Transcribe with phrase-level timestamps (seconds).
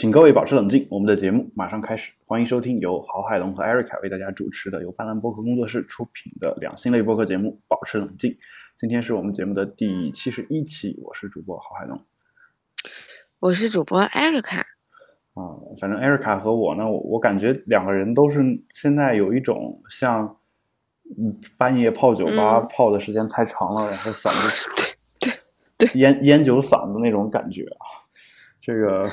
[0.00, 2.12] 请各位保持冷静，我们的节目马上开始。
[2.24, 8.30] 欢迎收听由郝海龙和艾瑞卡为大家主持的由斑斓播客工作室出品的两性类播客节目《保持冷静》。
[8.76, 12.00] 今天是我们节目的第七十一期，我是主播郝海龙，
[13.40, 14.60] 我是主播艾瑞卡。
[15.34, 18.40] 啊，反正艾瑞卡和我呢，我我感觉两个人都是
[18.72, 20.38] 现在有一种像，
[21.18, 25.32] 嗯，半夜泡酒吧泡的时间太长了，然后嗓子 对
[25.76, 28.06] 对对烟烟酒嗓子那种感觉啊，
[28.60, 29.10] 这个。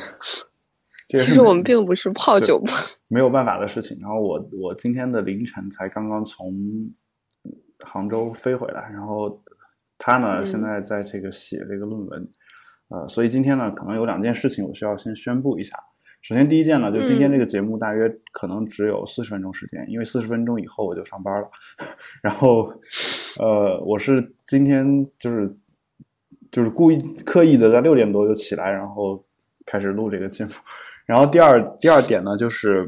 [1.09, 2.71] 其实我们并不是泡酒吧，
[3.09, 3.97] 没有办法的事情。
[4.01, 6.53] 然后我我今天的凌晨才刚刚从
[7.79, 9.43] 杭州飞回来，然后
[9.97, 12.27] 他呢现在在这个写这个论文，
[12.89, 15.77] 呃，所以今天呢可能有两件事情我需要先宣布一下。
[16.23, 21.47] 首先第一件呢，就今天这个节目大约可能只有四十分钟时间，因为四十分钟以后我就上班了。
[22.23, 22.73] 然后
[23.39, 25.55] 呃，我是今天就是
[26.51, 29.23] 就是故意刻意的在六点多就起来，然后
[29.67, 30.51] 开始录这个节目。
[31.05, 32.83] 然后第二第二点呢，就是，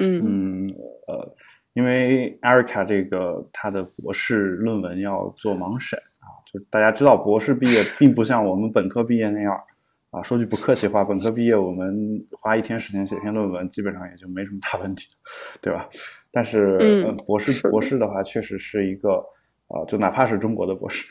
[0.00, 0.74] 嗯嗯
[1.06, 1.36] 呃，
[1.74, 9.56] 因为艾瑞卡这个他的博士论文要做盲审啊，就大家知道博士毕业 并不像我们本科毕业那样
[10.10, 11.96] 啊，说句不客气话，本科毕业我们
[12.32, 15.06] 花一天时间写篇论文，基本上也就没什么大问题，
[15.60, 15.88] 对吧？
[16.32, 19.24] 但是博士博士的话，确实是一个
[19.68, 21.06] 啊，就哪怕是中国的博士，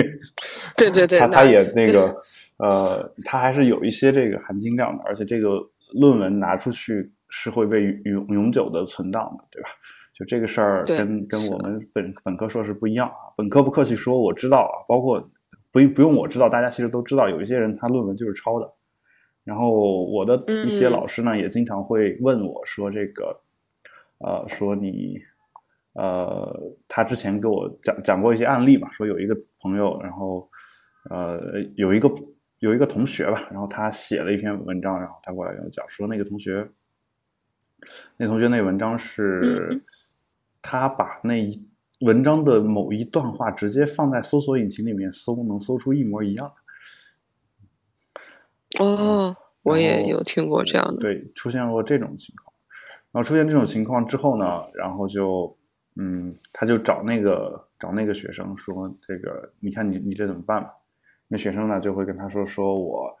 [0.76, 2.14] 对对对，他他也那个。
[2.58, 5.60] 呃，它还是有一些这个含金量的，而且这个
[5.94, 9.68] 论文拿出去是会被永永久的存档的，对吧？
[10.12, 13.30] 就这个事儿跟跟我们本本科硕士不一样啊。
[13.36, 15.20] 本科不客气说，我知道啊，包括
[15.70, 18.68] 不不用我知道，大家其实都知道，有一些人他论文就是抄的。
[19.44, 23.40] 然后我的一些老师呢，也经常会问我说：“这个，
[24.18, 25.16] 呃，说你，
[25.92, 26.52] 呃，
[26.88, 30.50] 他之前给我讲讲过一些案例嘛，说有一个朋友，然后，
[31.08, 31.40] 呃，
[31.76, 32.10] 有一个。”
[32.58, 36.68] 有一个同学吧，然后他写了一篇文章，然后他过来跟我讲说，那个同学，
[38.16, 39.82] 那同学那文章是，
[40.60, 41.64] 他把那一
[42.00, 46.52] 文章的某一段话直接放在搜索引擎里面搜，能搜出一模一样。
[48.80, 52.52] 哦，我也有听过这样的，对，出现过这种情况。
[53.10, 55.56] 然后出现这种情况之后呢，然后就，
[55.96, 60.74] 嗯，他就找那个找那个学生说，这个你看你你这怎么办吧？
[61.28, 63.14] 那学生呢就会跟他说：“说我，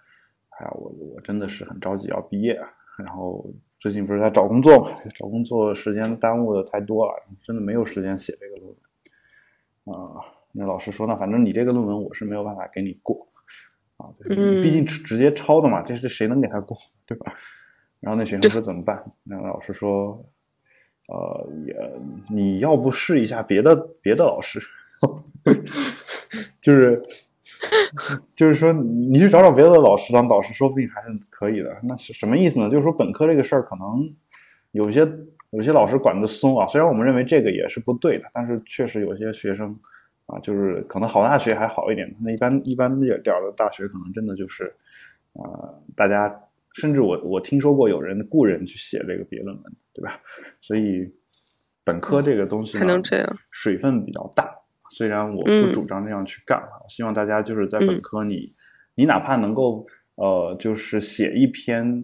[0.48, 2.58] 哎呀，我我真的是很着急要毕业，
[2.98, 3.46] 然后
[3.78, 8.76] 最近不是在找工作嘛，找工作时间耽误的太多了，真的没有时间写这个论文。
[9.94, 13.28] 啊，那老师说，呢反正你这个论文我是没有办法给你过，
[13.98, 16.74] 啊，毕竟直接抄的嘛，这这谁能给他过，
[17.06, 17.34] 对吧？
[18.00, 19.12] 然后那学生说怎么办？
[19.22, 20.22] 那老师说，
[21.08, 21.92] 呃，也
[22.30, 24.58] 你要不试一下别的别的老师，
[26.62, 27.02] 就是。”
[28.36, 31.76] 就是说，你去找找别的老师当导师，说不定还是可以的。
[31.82, 32.68] 那是什么意思呢？
[32.68, 34.08] 就是说，本科这个事儿可能
[34.72, 35.06] 有些
[35.50, 36.66] 有些老师管得松啊。
[36.68, 39.74] 虽然我们认为这个也是不对的，但是确实有些学生
[40.26, 44.72] 啊，就是可能好大学还好一点，那一般一般点点的大学可能真的就是
[45.34, 46.34] 啊，大家
[46.74, 50.20] 甚至我我听说过有人雇人去写这个毕业论文，对吧？
[50.60, 51.12] 所以
[51.82, 54.48] 本科这个东西还能这样，水分比较大。
[54.90, 58.54] 虽然我不主张那样去干啊，希望大家就是在本科，你
[58.94, 62.02] 你哪怕能够呃，就是写一篇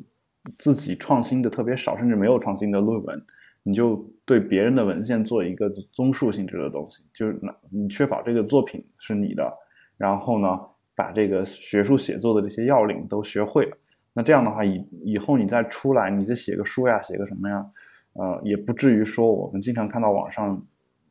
[0.58, 3.24] 自己创新的特别少，甚至没有创新的论文，
[3.62, 9.50] 你就对别人的文献做一个综述性质的东西，就是那你确保这个作品是你的，
[9.96, 10.48] 然后呢，
[10.94, 13.76] 把这个学术写作的这些要领都学会了，
[14.12, 17.64] 那这样的话以以后你再出来，你再写个书呀，写个什么呀，
[18.12, 20.62] 呃，也不至于说我们经常看到网上。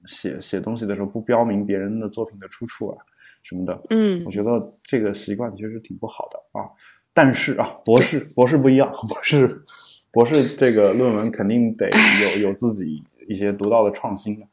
[0.06, 2.98] 写写东西的时候不标明别人的作品的出处啊
[3.44, 6.64] 什么的，嗯，我觉得这个习惯其实挺不好的啊。
[7.14, 9.54] 但是啊，博士博士不一样，博士
[10.12, 11.90] 博士这个论文肯定得
[12.22, 14.48] 有有自己一些独到的创新啊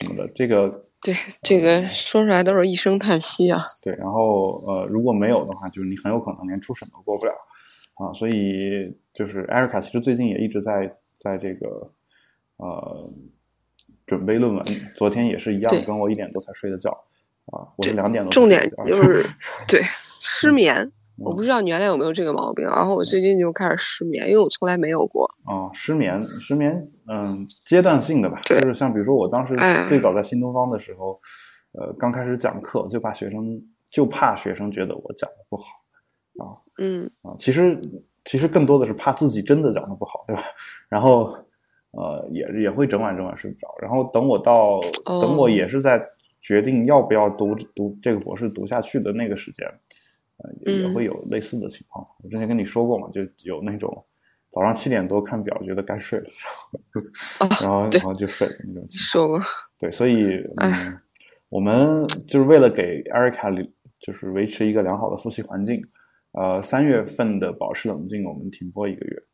[0.00, 0.30] 什么的。
[0.34, 3.64] 这个 对这个说出来都是一声叹息啊。
[3.82, 7.32] 对，然后呃，如果没有的话，就是你很有可能连初审都过不了
[7.94, 8.12] 啊。
[8.12, 11.90] 所以就是艾瑞卡其实最近也一直在在这个
[12.58, 13.10] 呃。
[14.06, 14.64] 准备论文，
[14.96, 16.90] 昨天也是一样，跟我一点多才睡的觉，
[17.46, 18.30] 啊，我是两点多。
[18.30, 19.24] 重点就是
[19.66, 19.80] 对
[20.20, 25.26] 失眠，我不知道你原来有没有这个毛病，然后我最近就开始失眠，因为我从来没有过。
[25.44, 29.56] 啊，失眠，失眠，嗯，阶段性的吧，就是像比如说我当时
[29.88, 31.18] 最早在新东方的时候，
[31.72, 35.64] 呃，刚开始讲课就怕学生就怕学生觉得我讲的不好，
[36.44, 37.80] 啊，嗯，啊，其实
[38.26, 40.42] 其实更多的是怕自己真的讲的不好，对吧？
[40.90, 41.34] 然后。
[41.96, 46.04] 呃，也也会整晚整晚睡不着，然后等我到等我也是在
[46.40, 49.66] 决定要不要读读这个博士读下去的那个时间，
[50.38, 52.06] 呃，也会有类似的情况。
[52.22, 54.04] 我之前跟你说过嘛，就有那种
[54.50, 56.26] 早上七点多看表，觉得该睡了，
[57.62, 58.98] 然后 然后就睡了那种情况。
[58.98, 59.40] 说过。
[59.78, 60.98] 对，所以嗯，
[61.48, 63.50] 我们就是为了给艾瑞卡
[64.00, 65.80] 就是维持一个良好的复习环境，
[66.32, 69.33] 呃，三月份的保持冷静，我们停播一个月，嗯，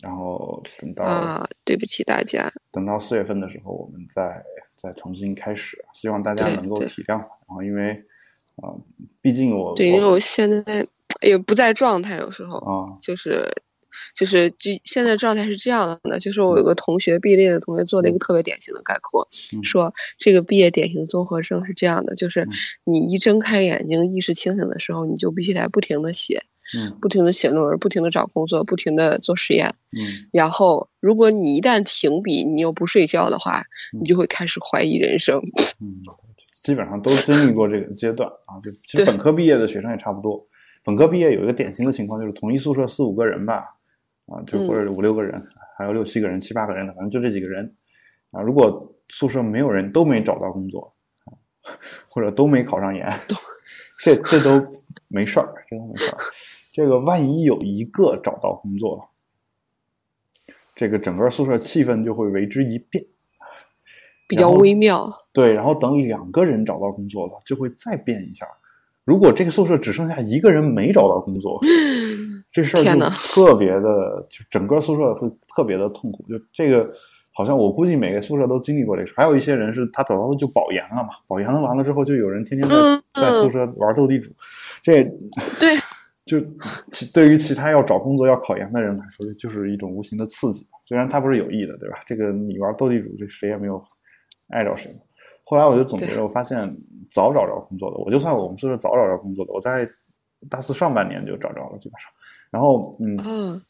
[0.00, 4.44] 然后等到啊，对不起大家，等到四月份的时候，我们再
[4.76, 7.18] 再重新开始，希望大家能够体谅。
[7.18, 7.92] 然后因为
[8.56, 8.74] 啊，
[9.20, 10.86] 毕竟我对，因为我现在
[11.20, 13.62] 也不在状态，有时候啊，就是。
[14.14, 19.28] 就是就现在状态是这样的，就是我有个同学毕业的同学做了一个特别典型的概括，
[19.62, 22.48] 说这个毕业典型综合症是这样的，就是
[22.84, 26.44] 你一睁开眼睛意识清醒的时候，你就必须得不停的写，
[26.76, 35.40] 嗯，不停的写论文，不停的找工作，不停的做实验，嗯，然后如果你一旦停笔，你又不睡觉的话，你就会开始怀疑人生。
[35.80, 36.02] 嗯，
[36.62, 40.46] 基本上都经历过这个阶段啊，就其实本科毕业的学生也差不多，
[40.84, 43.64] 本科毕业有一个典型的情况就是同一宿舍四五个人吧。
[44.26, 45.44] 啊，就或者五六个人，
[45.76, 47.74] 还有六七个人、七八个人的，反正就这几个人。
[48.30, 50.94] 啊，如果宿舍没有人都没找到工作，
[52.08, 53.12] 或者都没考上研，
[53.98, 54.64] 这这都
[55.08, 56.18] 没事儿，这都没事儿。
[56.72, 63.04] 这个万一有一个找到工作了，这个整个宿舍气氛就会为之一变，
[64.26, 65.12] 比较微妙。
[65.32, 68.46] 对，然后等两个人找到工作了，就会再变一下。
[69.04, 71.60] 如果这个宿舍只剩下一个人没找到工作，
[72.50, 76.24] 这事儿就特别的，就整个宿舍会特别的痛苦。
[76.28, 76.88] 就这个，
[77.32, 79.12] 好像我估计每个宿舍都经历过这事。
[79.16, 82.76] 还有一些人是他早早的就保研了嘛，保研了完了之后，就有人天天在
[83.14, 84.30] 在宿舍玩斗地主。
[84.82, 85.02] 这
[85.58, 85.76] 对，
[86.24, 86.40] 就
[86.92, 90.66] 其对于其他要找工作要考研的人来说，就是一种无形的刺激。
[90.84, 92.00] 虽然他不是有意的，对吧？
[92.06, 93.82] 这个你玩斗地主，这谁也没有
[94.48, 94.94] 碍着谁。
[95.44, 96.58] 后来我就总结了，我发现
[97.10, 99.88] 早找着工作的，我就算我们宿舍早找着工作的，我在
[100.48, 102.10] 大四上半年就找着了，基本上。
[102.50, 103.60] 然后，嗯，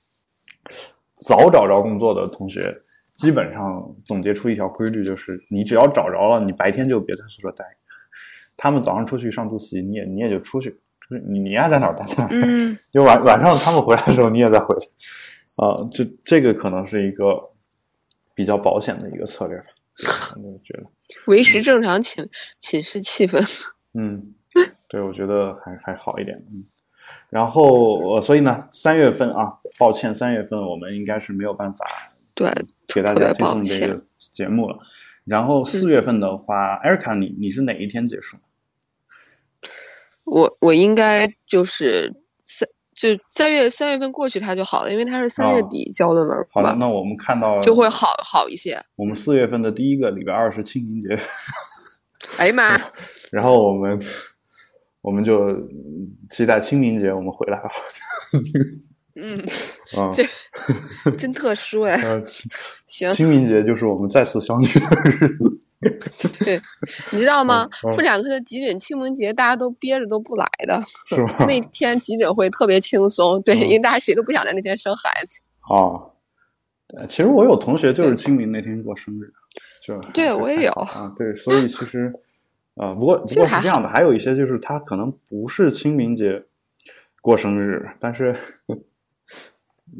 [1.16, 2.76] 早找着工作的同学，
[3.14, 7.64] 基本上总结出一条规律，就是你只要找着了，你白天就别在宿舍待。
[8.56, 10.78] 他们早上出去上自习，你也你也就出去，
[11.12, 12.28] 出去你你爱在哪待在哪。
[12.32, 12.78] 嗯。
[12.92, 14.86] 就晚晚上他们回来的时候，你也在回来。
[15.56, 17.50] 啊，这这个可能是一个
[18.34, 19.64] 比较保险的一个策略吧。
[20.36, 20.84] 我觉得
[21.26, 23.44] 维持正常寝寝室气氛。
[23.92, 24.32] 嗯，
[24.88, 26.42] 对，我觉得还还好一点。
[26.50, 26.64] 嗯。
[27.28, 31.86] 然后，所以呢，三月份啊，抱歉，三月份我们应该是没有办法
[32.34, 32.50] 对
[32.88, 34.78] 给大家推送这个节目了。
[35.24, 38.36] 然后四月份的话，艾瑞卡，你你是哪一天结束？
[40.24, 42.14] 我我应该就是
[42.44, 46.36] 三就三月三月份过去它就好了，因为它是三月底交论文。
[46.52, 48.80] 好的，那我们看到就会好好一些。
[48.96, 51.18] 我们四月份的第一个礼拜二是清明节。
[52.38, 52.80] 哎呀妈！
[53.32, 54.00] 然后我们。
[55.04, 55.48] 我们就
[56.30, 57.68] 期待清明节我们回来吧。
[59.20, 59.36] 嗯，
[60.00, 62.00] 啊，这真特殊哎。
[62.86, 65.61] 行，清明节就是我们再次相聚的日子。
[66.44, 66.60] 对，
[67.12, 67.68] 你知道吗？
[67.94, 71.44] 妇产科的急诊清明节大家都憋着都不来的， 是吧？
[71.46, 75.40] 那天急诊会特别轻松，对，因为大家谁都不想在那天生孩子。
[75.68, 76.14] 哦，
[77.08, 79.32] 其实我有同学就是清明那天过生日，
[79.82, 82.12] 就对我也有啊，对，所以其实。
[82.74, 86.42] 啊，不过不过是这样的，还有一些就是他可能不是清明节
[87.20, 88.34] 过生日，但是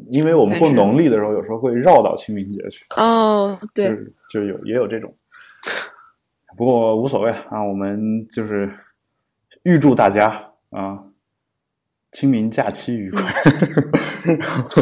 [0.09, 2.83] 因为我们过农历的时候，有时候会绕到清明节去。
[2.97, 3.95] 哦，对，
[4.31, 5.15] 就有也有这种，
[6.57, 8.71] 不过无所谓啊，我们就是
[9.63, 11.03] 预祝大家啊
[12.11, 13.21] 清明假期愉快。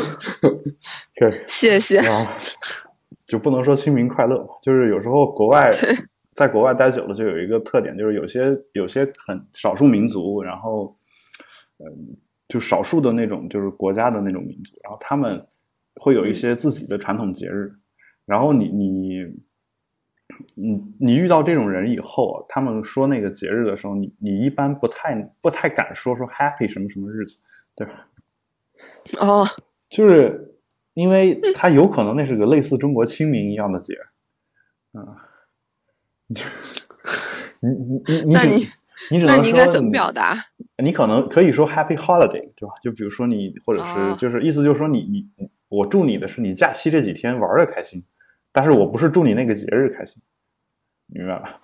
[1.15, 1.99] 对，谢谢。
[1.99, 2.35] 啊，
[3.27, 5.71] 就不能说清明快乐嘛，就是有时候国外。
[6.33, 10.95] 在国外待久了，就有一个特点，就是有些有些很少数民族，然后，
[11.77, 11.85] 嗯，
[12.47, 15.45] 就少数的那种，就是国家的那种民族，然后他们
[15.95, 17.73] 会有一些自己的传统节日，
[18.25, 19.25] 然后你你，
[20.55, 27.37] 你你遇到这种人以后，他们说那个节日的时候，你你一般不太不太敢说说 happy 什么什么日子，
[27.75, 28.07] 对吧？
[29.19, 29.47] 哦，
[29.89, 30.55] 就是
[30.93, 33.93] 因为他有可能那是个类似中国清明一样的节，
[34.93, 35.27] 啊。
[37.63, 38.67] 你你你你，那你
[39.11, 40.35] 你只能说怎么表达？
[40.81, 42.73] 你可能可以说 Happy Holiday，对吧？
[42.81, 45.27] 就比如说你，或者是就是意思就是说你你
[45.67, 48.03] 我祝你的是你假期这几天玩的开心，
[48.51, 50.21] 但是我不是祝你那个节日开心，
[51.11, 51.61] 明白吧？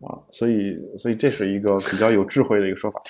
[0.00, 3.00] 啊，所以所以这是一个比较有智慧的一个说法，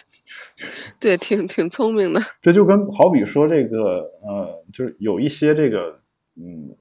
[1.00, 2.20] 对，挺挺聪明的。
[2.42, 6.00] 这就跟好比说这个呃，就是有一些这个
[6.36, 6.76] 嗯。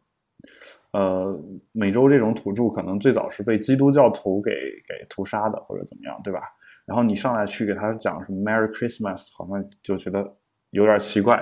[0.91, 1.39] 呃，
[1.71, 4.51] 美洲这种土著可能最早是被基督教徒给
[4.87, 6.39] 给屠杀的，或者怎么样，对吧？
[6.83, 10.35] 然后你上来去给他讲什么 Merry Christmas，好像就觉得
[10.71, 11.35] 有点奇怪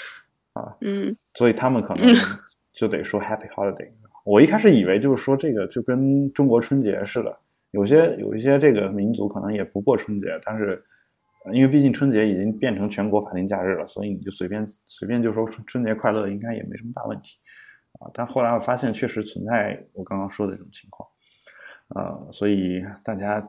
[0.54, 0.74] 啊。
[0.80, 2.10] 嗯所以他们可能
[2.72, 3.90] 就得说 Happy Holiday。
[4.26, 7.38] 我一开始以为就是说这个就跟中国春节似的，
[7.70, 10.82] 有些有一些这个民族可能也不过春节，但是
[11.52, 17.38] 因为毕竟春节已经变成全国法定假日了，所以你就随便随便就说春节快乐，应该也没什么大问题
[18.00, 18.10] 啊。
[18.12, 21.08] 但后来我发现确实存在我刚刚说的这种情况，
[21.94, 23.40] 呃，所以大家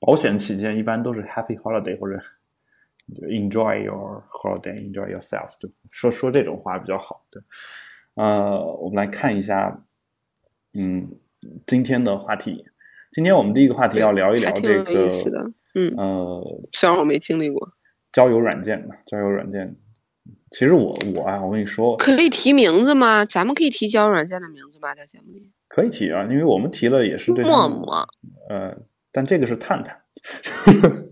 [0.00, 2.18] 保险起见，一般都是 Happy Holiday 或者
[3.08, 7.24] Enjoy your holiday, enjoy yourself，就说说这种话比较好。
[7.30, 7.42] 对，
[8.16, 9.74] 呃，我们来看一下，
[10.78, 11.08] 嗯，
[11.66, 12.64] 今天的话题。
[13.10, 15.50] 今天我们第一个话题要聊一聊这个意思的。
[15.74, 17.72] 嗯，呃虽然我没经历过，
[18.12, 19.76] 交友软件的交友软件。
[20.50, 23.24] 其实我我啊，我跟你说，可以提名字吗？
[23.24, 24.94] 咱们可以提交友软件的名字吗？
[24.94, 25.52] 在节目里？
[25.68, 28.06] 可以提啊，因为我们提了也是对陌陌，
[28.48, 28.76] 呃，
[29.10, 30.00] 但这个是探探。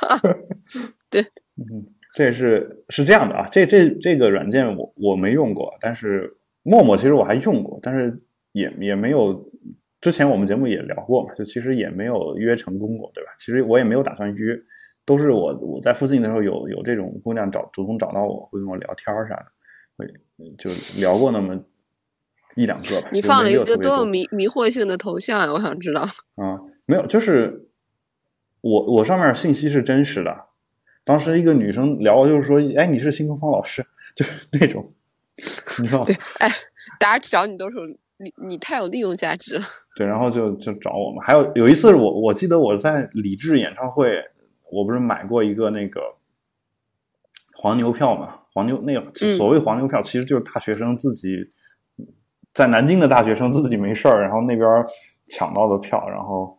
[1.10, 1.22] 对，
[1.56, 8.22] 嗯，这是是这样的啊，这这这个软件我我没用过，但是陌陌其实我还用过，但是
[8.52, 9.50] 也也没有，
[10.00, 13.30] 之前我们节目也聊过嘛，就其实也没有约成功过，对吧？
[13.38, 14.58] 其实我也没有打算约，
[15.04, 19.46] 都是我我在附近的时候有有这种姑娘找主动找到我，会跟我聊天儿啥的，
[19.96, 20.06] 会
[20.58, 21.62] 就聊过那么
[22.54, 23.08] 一两个吧。
[23.12, 25.52] 你放了一个多多有迷迷惑性的头像呀！
[25.52, 26.02] 我想知道。
[26.36, 27.68] 啊，没有，就是
[28.60, 30.46] 我我上面信息是真实的。
[31.04, 34.84] 当时一个女生聊，就是说，哎，你是新东方老师， 就是那种，
[35.80, 36.04] 你知道吗？
[36.08, 36.48] 对，哎，
[36.98, 37.84] 大家找你都是有
[38.22, 39.64] 你你太有利用价值了。
[39.96, 41.20] 对，然后就就找我们。
[41.24, 44.12] 还有有一次我，我记得我在李志演唱会，
[44.70, 46.00] 我不是买过一个那个
[47.54, 48.36] 黄牛票嘛？
[48.52, 51.38] 黄牛那个嗯所谓黄牛票，其实就是大学生自己
[52.52, 54.68] 在南京的大学生自己没事儿，然后那边
[55.28, 56.58] 抢到的票，然后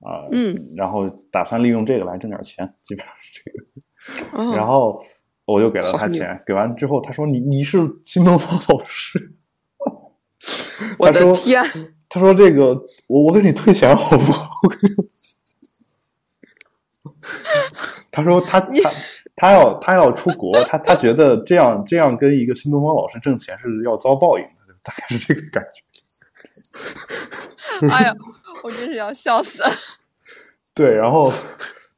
[0.00, 4.42] 啊，呃嗯，然后打算利用这个来挣点钱，基本上是这个。
[4.42, 5.02] 哦，然后
[5.46, 9.18] 我就给了他钱，给完之后他说你你是新东方老师，
[10.98, 11.62] 我的天，
[12.08, 12.74] 他说这个
[13.08, 14.50] 我我给你退钱好不好？
[18.10, 18.68] 他说他他
[19.36, 25.82] 他要他要出国，他他觉得这样这样跟一个新东方老师挣钱是要遭报应的，大概是这个感觉。
[27.88, 28.14] 哎呀，
[28.62, 29.68] 我真是要笑死了！
[30.74, 31.32] 对，然后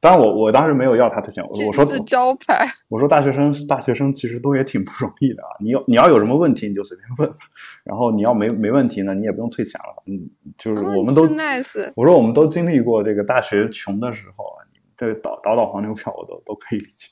[0.05, 7.37] 当然我我当时没有要他退钱，我我说招牌，我说大学生大学生其实都也挺不容易的啊，你要你要有什么问题你就随便问吧，
[7.83, 11.91] 然后你要没没问题呢，你也不用退钱了，嗯，就是我们都、真 nice。
[11.95, 14.61] 我说我们都经历过这个大学穷的时候啊，
[14.95, 17.09] 这个倒倒倒黄牛票我都都可以理解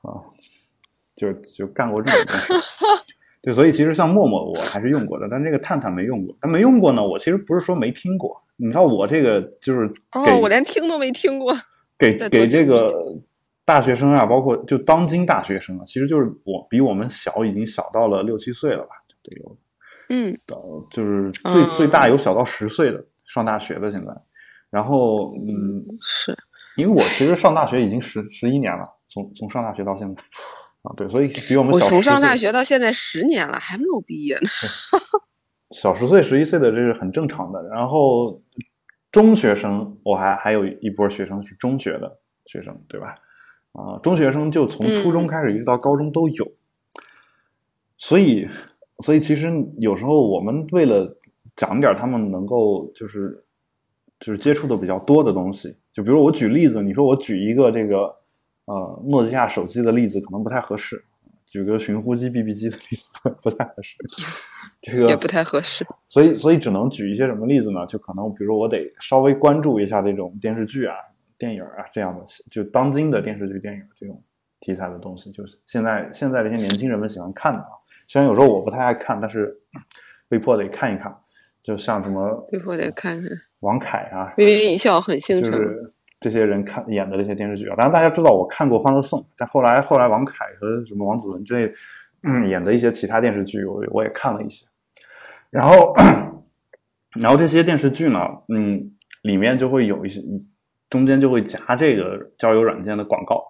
[0.00, 0.16] 啊，
[1.14, 2.64] 就就干过这种东西。
[3.44, 6.34] 对，所以其实像陌陌我还是用过的，但这个探探没用过。
[6.40, 8.42] 但没用过呢，我其实不是说没听过。
[8.56, 11.54] 你知道我这个就是给哦，我连听都没听过。
[11.98, 13.16] 给给这这个个
[13.64, 19.56] 大学生啊，包括就当今大学生啊，其实就是我比我们小，已经小到了六七岁了吧，就得有
[20.10, 24.12] 嗯，到就是最、嗯最大有小到十岁的上大学的现在。
[24.70, 26.36] 然后嗯，是
[26.76, 30.22] 因为我其实上大学已经十十一年了，从从上大学到现在
[30.82, 34.48] 啊，对，所以比我们小我从上大学到现在十年了，还没有毕业呢。
[35.70, 37.62] 小十岁、十一岁的这是很正常的。
[37.68, 38.42] 然后
[39.14, 43.14] 中学生，我还还有一波学生是中学的学生，对吧？
[43.70, 46.52] 啊、中学生就从初中嗯开始一直到高中都有。
[47.96, 48.48] 所以，
[48.98, 51.16] 所以其实有时候我们为了
[51.54, 53.44] 讲点他们能够就是
[54.18, 58.12] 就是接触的比较多的东西，就比如我举例子，你说我举一个这个
[58.64, 61.04] 呃诺基亚手机的例子可能不太合适，
[61.54, 63.04] 举个寻呼机、BB 机的例子
[63.40, 63.94] 不太合适。
[64.82, 65.86] 这个也不太合适。
[66.08, 67.86] 所以所以只能举一些什么例子呢？
[67.86, 70.96] 就可能比如说我得稍微关注一下这种电视剧啊、
[71.38, 74.20] 电影啊这样的，就当今的电视剧、电影这种
[74.58, 77.68] 题材的东西，就是现在现在这些年轻人们喜欢看的啊。
[78.08, 79.56] 虽然有时候我不太爱看，但是
[80.28, 81.16] 被迫得看一看。
[81.62, 83.30] 就像什么被迫得看看。
[83.60, 85.52] 王凯啊，微微一笑很倾城。
[85.52, 85.94] 就是
[86.24, 87.76] 这些人看演的这些电视剧啊。
[87.76, 91.70] 当然大家知道我看过《欢乐颂》，但后来后来王凯和什么王子文之类、
[92.22, 94.64] 嗯、演的一些其他电视剧，我我也看了一些。
[95.50, 95.94] 然后，
[97.20, 98.90] 然后这些电视剧呢，嗯，
[99.20, 100.22] 里面就会有一些，
[100.88, 103.44] 中间就会夹这个交友软件的广告，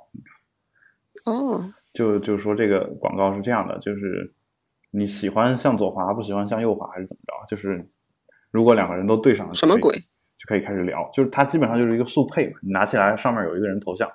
[1.26, 4.35] 哦，就就说这个广告是这样的，就是
[4.90, 7.33] 你喜欢向左滑，不喜欢向右滑，还是怎么着？
[7.49, 7.88] 就是
[8.50, 9.97] 如果两个人都对上了，什么鬼？
[10.36, 11.08] 就可以开始聊。
[11.12, 14.10] 就是它基本上就是一个速配嘛，你拿起来上面有一个人头像，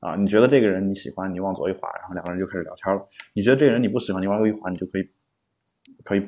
[0.00, 3.08] 啊，你觉得这个人你喜欢，你往左一滑，然后两个人就开始聊天了。
[3.34, 5.08] 你觉得这个人你不喜欢，你往右一滑，你就可以
[6.04, 6.22] 可以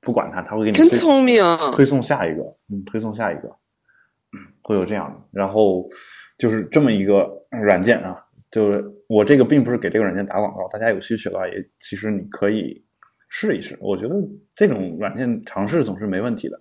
[0.00, 1.42] 不管他，他会给你聪明。
[1.72, 2.42] 推送下一个，
[2.72, 3.54] 嗯，推送下一个，
[4.62, 5.20] 会有这样的。
[5.30, 5.86] 然后
[6.38, 12.82] 就是这么一个软件啊，就是我这个并不是给这个软件打广告，大家有需求的话，也其实你可以
[13.28, 13.76] 试一试。
[13.80, 14.14] 我觉得
[14.54, 16.58] 这种软件尝试总是没问题的。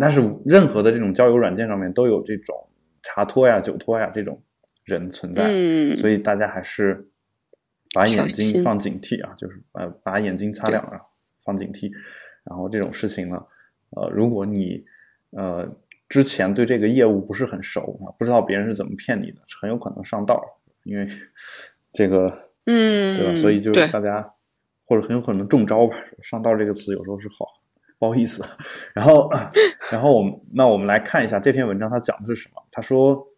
[0.00, 2.54] 但是任何的这种交友软件上面都有这种
[3.02, 4.40] 茶托呀、酒托呀这种
[4.84, 5.42] 人存在，
[5.96, 7.04] 所以大家还是
[7.92, 11.00] 把眼睛放警惕啊，就是把把眼睛擦亮啊，
[11.44, 11.90] 放警惕。
[12.44, 13.42] 然后这种事情呢，
[13.90, 14.84] 呃，如果你
[15.30, 15.68] 呃
[16.08, 20.40] 之前对这个业务不是很熟啊，不知道别人是怎么骗你的，很有可能上道，
[20.84, 21.08] 因为
[21.92, 22.26] 这个
[22.66, 23.34] 嗯，对吧？
[23.40, 24.32] 所以就大家
[24.86, 25.96] 或者很有可能中招吧。
[26.22, 27.46] 上道这个词有时候是好。
[28.02, 28.44] 不好意思，
[28.92, 29.30] 然后，
[29.92, 32.60] 然后我们那我们来看一下这篇文章，它讲的是什么？
[32.72, 33.28] 他说，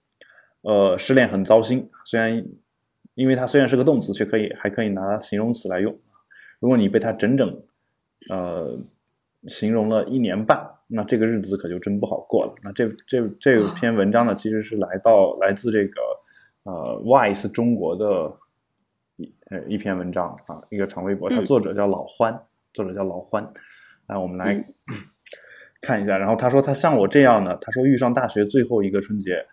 [0.62, 2.42] 呃，失恋很糟心，虽然，
[3.14, 5.94] 因为它虽然是个动词，却可以还可以拿形容词来用。
[6.60, 7.62] 如果你被它整整，
[8.30, 8.78] 呃，
[9.48, 12.54] 形容了一年半，那这个日子可就真不好过了。
[12.62, 16.00] 那这这这篇文章呢，其实是来到来自这个
[16.62, 16.72] 呃
[17.04, 18.32] Wise 中国的
[19.16, 22.40] 一呃一篇文章啊，一个长微博，它作者叫老欢，
[22.72, 23.46] 作者叫老欢。
[24.06, 24.64] 来，我们来
[25.80, 26.16] 看一下。
[26.16, 29.44] 然后他说，他像我这样的，他说遇上大学最后一个春节，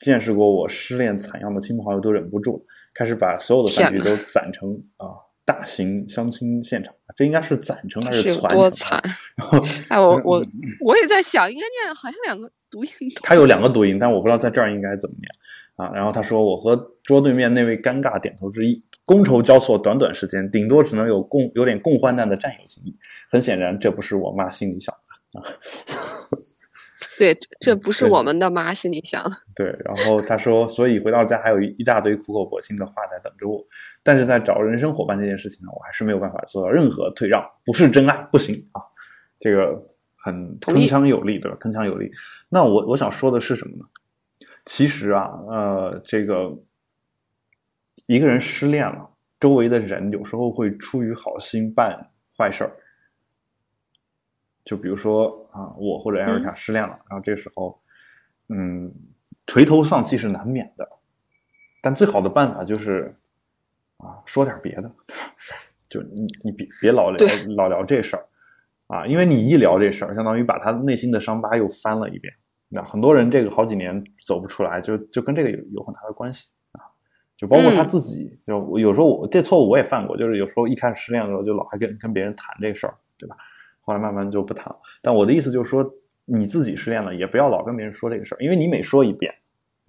[0.00, 5.06] 见识过我失恋惨样的亲朋好友都忍不住，开始把所有的饭局都攒成啊
[5.44, 6.94] 大型相亲现场。
[7.14, 9.00] 这应该是攒成还是攒多惨？
[9.36, 9.58] 然后，
[9.90, 10.46] 哎，我我
[10.80, 12.90] 我也在想，应该念好像两个读音。
[13.22, 15.28] 他有两个读音，但我不知道在这儿应该怎么念
[15.76, 15.94] 啊。
[15.94, 18.82] 然后他说，我和桌对面那位尴尬点头之一。
[19.04, 22.96] 觥筹交错，短短时间，顶多只能有共有点共患难的战友情谊。
[23.28, 24.94] 很显然，这不是我妈心里想
[25.32, 25.44] 的啊。
[27.18, 29.30] 对，这不是我们的妈心里想的。
[29.54, 33.64] 对，然后他说，所以回到家还有一一大堆苦口婆心的话在等着我。
[34.02, 37.44] 但是在找人生伙伴这件事情呢，我还是没有办法做到任何退让。
[37.64, 38.80] 不是真爱，不行啊。
[39.38, 39.80] 这个
[40.16, 41.56] 很铿锵有力，对吧？
[41.60, 42.10] 铿锵有力。
[42.48, 43.84] 那我我想说的是什么呢？
[44.64, 46.56] 其实啊，呃，这个。
[48.06, 52.76] 一个人失恋了，周围的人有时候会出于好心办坏事儿。
[54.64, 57.80] 就比如说啊，我或者艾瑞卡失恋了，然后这时候，
[58.48, 58.92] 嗯，
[59.46, 60.88] 垂头丧气是难免的。
[61.80, 63.14] 但最好的办法就是
[63.96, 64.94] 啊，说点别的，
[65.88, 68.24] 就你你别别老聊老聊这事儿
[68.86, 72.32] 啊，因为你一聊这事儿，相当于把他内心的伤疤又翻了一遍。
[72.68, 76.80] 那很多人这个好几年走不出来，就就跟这个有有很大的关系啊。
[77.36, 83.36] 就包括他自己，就有时候我这错误我也犯过，就是有时候一开始失恋的时候就老还跟跟别人谈这事儿，对吧？
[83.92, 84.76] 后来慢慢就不谈了。
[85.02, 85.88] 但我的意思就是说，
[86.24, 89.32] 你自己失恋了，也不要老跟别人说这个事儿，因为你每说一遍，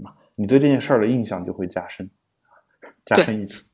[0.04, 2.10] 啊，你对这件事儿的印象就会加深，
[3.06, 3.66] 加深一次，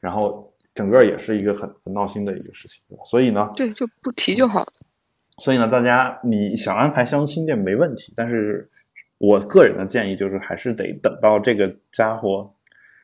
[0.00, 2.82] 然后整个也是一个很很闹心的一个事情？
[3.06, 4.66] 所以呢，对，就不提就好。
[5.38, 8.70] 所以呢，大家你想安排相亲这没问题，但是
[9.18, 12.54] 我个人的建议就是，还是得等到这个家伙。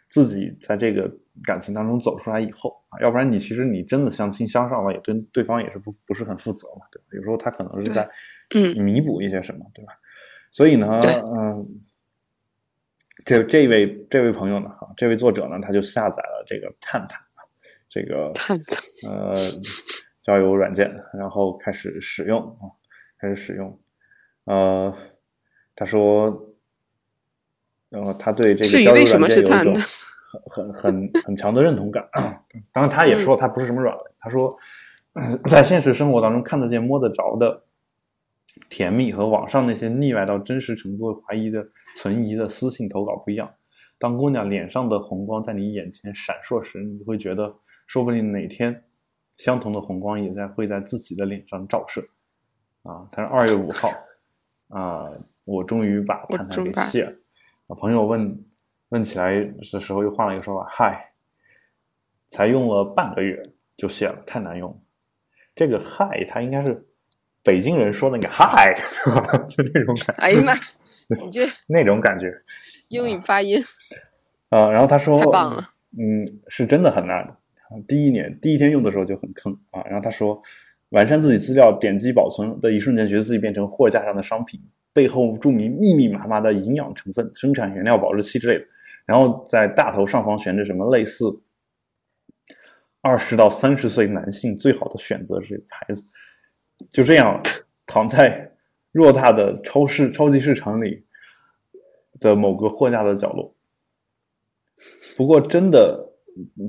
[0.08, 1.12] 自己在这个
[1.44, 7.04] 感情当中走出来以后啊，要不然你其实你真的相亲相上了，也对对方也是不不是很负责嘛，对吧？
[7.12, 8.08] 有时候他可能是在
[8.76, 9.92] 弥补一些什么，对吧？
[10.50, 11.66] 所以呢，嗯，
[13.24, 17.20] 这这位这位朋友呢，哈，这位作者呢，他就下载了这个探探
[17.88, 18.78] 这个探探
[19.10, 19.34] 呃
[20.22, 22.70] 交友软件，然后开始使用啊，
[23.18, 23.78] 开始使用，
[24.44, 24.96] 呃，
[25.74, 26.52] 他说。
[27.88, 29.72] 然后他对这个交友软件有一种
[30.30, 32.06] 很很很 很强的认同感。
[32.72, 34.12] 当然，他也说他不是什么软文。
[34.18, 34.56] 他说，
[35.48, 37.62] 在现实生活当中看得见摸得着的
[38.68, 43.50] 甜蜜和网上那些腻歪到真实程度怀疑的存疑的私信投稿不一样。
[43.98, 47.54] 当姑娘脸上的红光在你眼前闪烁时，你会觉得
[47.86, 48.84] 说不定哪天
[49.38, 52.06] 相同的红光也在会在自己的脸上照射。
[52.82, 53.88] 啊，他是二月五号
[54.68, 55.10] 啊，
[55.44, 57.12] 我终于把探探给卸了。
[57.74, 58.44] 朋友问
[58.90, 59.34] 问起来
[59.72, 61.12] 的时候，又换了一个说法：“嗨，
[62.26, 63.42] 才用了半个月
[63.76, 64.76] 就卸了，太难用了。”
[65.56, 66.86] 这个“嗨”它应该是
[67.42, 69.36] 北京人说的那个“嗨”是吧？
[69.48, 70.22] 就那种感觉。
[70.22, 70.52] 哎呀妈，
[71.24, 72.32] 你这那种感觉，
[72.88, 73.60] 英语发音
[74.50, 74.70] 啊。
[74.70, 77.36] 然后他说：“太棒了，嗯，是真的很难。
[77.88, 80.40] 第一年第一天用的时候就很坑啊。”然后他说
[80.90, 84.60] ：“完善自己资料，点击保存的一瞬间，觉得自己变成货架上的商品。”
[84.92, 88.64] 背后注明密密麻麻的营养成分、生产原料、保质期之类的，
[89.06, 91.24] 然后在大头上方悬着什么类似
[93.00, 96.04] 二十到三十岁男性最好的选择这个牌子，
[96.90, 97.40] 就这样
[97.86, 98.52] 躺在
[98.92, 101.06] 偌大的超市、超级市场里
[102.18, 103.54] 的某个货架的角落。
[105.16, 106.12] 不过，真的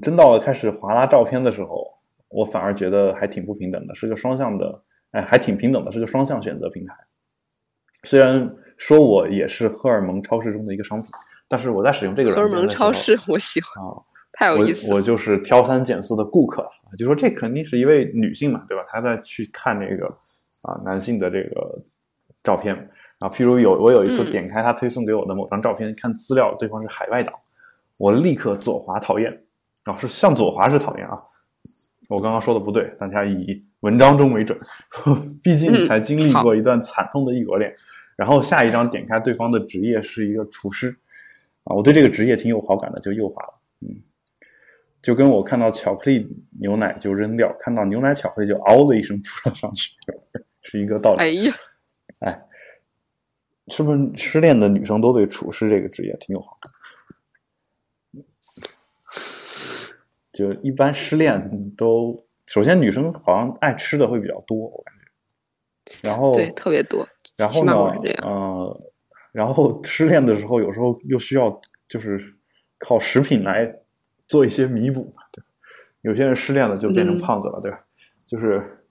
[0.01, 1.85] 真到了开始划拉照片的时候，
[2.29, 6.93] 我反而觉得还挺不平等的，是个双向的，哎，还挺平等的，是个双向选择平台。
[8.03, 11.09] 虽然说我也是荷尔蒙超市中的一个商品，
[11.47, 13.95] 但是我在使用这个荷尔蒙超市，我喜欢啊，
[14.33, 14.93] 太有意思。
[14.93, 18.83] 我就是挑三拣四的顾客，就说这肯定是一位女性嘛，对吧？
[18.89, 20.05] 她在去看那个
[20.63, 21.81] 啊男性的这个
[22.43, 22.75] 照片
[23.19, 27.33] 啊，譬如有我有一次点开他推送给我的某张照片，看资料，对方是海外党，
[27.97, 29.31] 我立刻左滑讨厌
[29.83, 31.15] 啊，是向左滑是讨厌啊。
[32.09, 34.57] 我刚刚说的不对，大家以文章中为准，
[35.43, 37.73] 毕竟才经历过一段惨痛的异国恋。
[38.15, 40.95] 然后下一张点开对方的职业是一个厨师，
[41.69, 43.53] 啊，我对这个职业挺有好感的，就右滑了。
[43.81, 44.01] 嗯，
[45.01, 46.27] 就跟我看到巧克力
[46.59, 49.91] 牛奶就扔掉，看到牛奶巧克力就嗷的一声扑了上去，
[50.63, 51.19] 是一个道理。
[51.19, 51.53] 哎呀，
[52.21, 52.41] 哎，
[53.67, 56.71] 是不是失恋的女生都对厨师这个职业挺有好感？
[60.33, 66.07] 就一般失恋都，首先女生好像爱吃的会比较多，我感觉。
[66.07, 67.73] 然后对特别多，然后呢，
[68.21, 68.86] 呃，
[69.31, 72.19] 然后失恋的时候有时候又需要就是
[72.79, 73.71] 靠食品来
[74.27, 75.43] 做一些弥补，对
[76.01, 77.79] 有些人失恋了就变成胖子了，对吧？
[78.27, 78.85] 就是，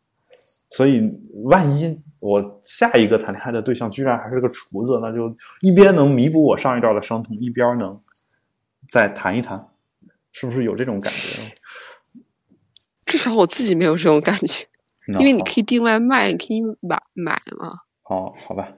[0.71, 1.13] 所以
[1.45, 8.01] 万一我下一个谈恋爱的对象居然还是个厨子，那就一边能弥补我上一段的伤痛，一边能
[8.89, 9.69] 再谈一谈。
[10.39, 11.57] 是不是有这种感觉？
[13.07, 14.67] 至少我自己没有这种感觉，
[15.19, 17.81] 因为你可以订外卖，你可以买买嘛。
[18.05, 18.71] 哦，好吧。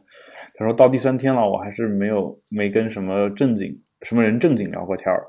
[0.59, 5.25] 他说到第三天了，我还是没有没跟什么正经什么人正经聊过天儿，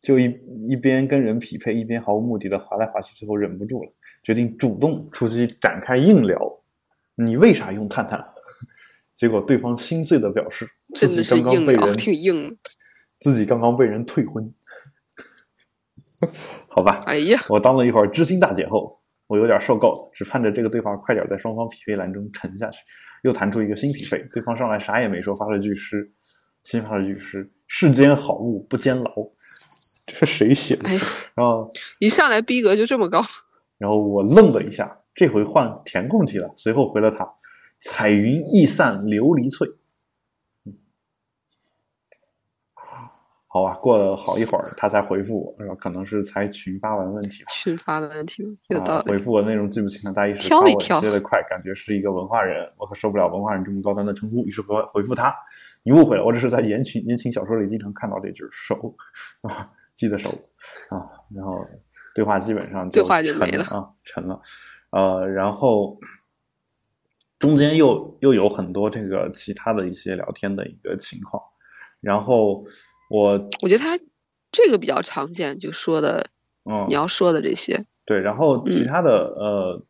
[0.00, 0.24] 就一
[0.68, 3.92] 一边跟人匹配，一边毫无目的的划来划去，最后忍不住了，
[4.24, 6.36] 决定主动出击展开硬聊。
[7.14, 8.18] 你为啥用探探？
[9.16, 12.58] 结果对方心碎的表示，真的是硬聊，挺硬。
[13.20, 14.52] 自己刚刚被人退婚。
[16.66, 22.80] 好吧，哎呀，我当了一会儿知心大姐后，我有点受够了，只盼着这个对话快点在双方匹配栏中沉下去。
[23.24, 26.12] 又弹出一个新匹配，对方上来啥也没说，发了句诗，
[26.62, 29.10] 新发了句诗：“世间好物不坚牢。”
[30.06, 30.88] 这是谁写的？
[31.34, 33.22] 然后一上来逼格就这么高，
[33.78, 37.26] 然后我愣了一下，这回换填空题了，随后回了他
[37.80, 39.66] ：“彩云易散琉璃脆。”
[43.54, 45.76] 好吧，过了好一会儿，他才回复我，是吧？
[45.76, 47.46] 可能是才群发完问题吧。
[47.52, 49.12] 群发的问题有道理。
[49.12, 51.00] 回复我内容记不清了，大意是挑一挑。
[51.00, 55.32] 接的快，感觉是一个文化人，我可受不了文化人这么高端的称呼，于是回回复他
[55.84, 58.92] ：“你误会了，我只是在言情言情小说里经常看到这句熟
[59.42, 60.30] 啊，记得熟
[60.90, 61.64] 啊。”然后
[62.12, 64.40] 对话基本上对话就没了啊，沉了。
[64.90, 65.96] 呃，然后
[67.38, 71.40] 中间又又有很多这个其他的一些聊天的一个情况，
[72.02, 72.64] 然后。
[73.08, 73.98] 我我觉得他
[74.50, 76.30] 这个比较常见，就说的，
[76.64, 79.82] 嗯，你要说的这些，对，然后其他的，呃，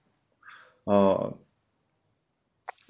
[0.85, 1.39] 呃，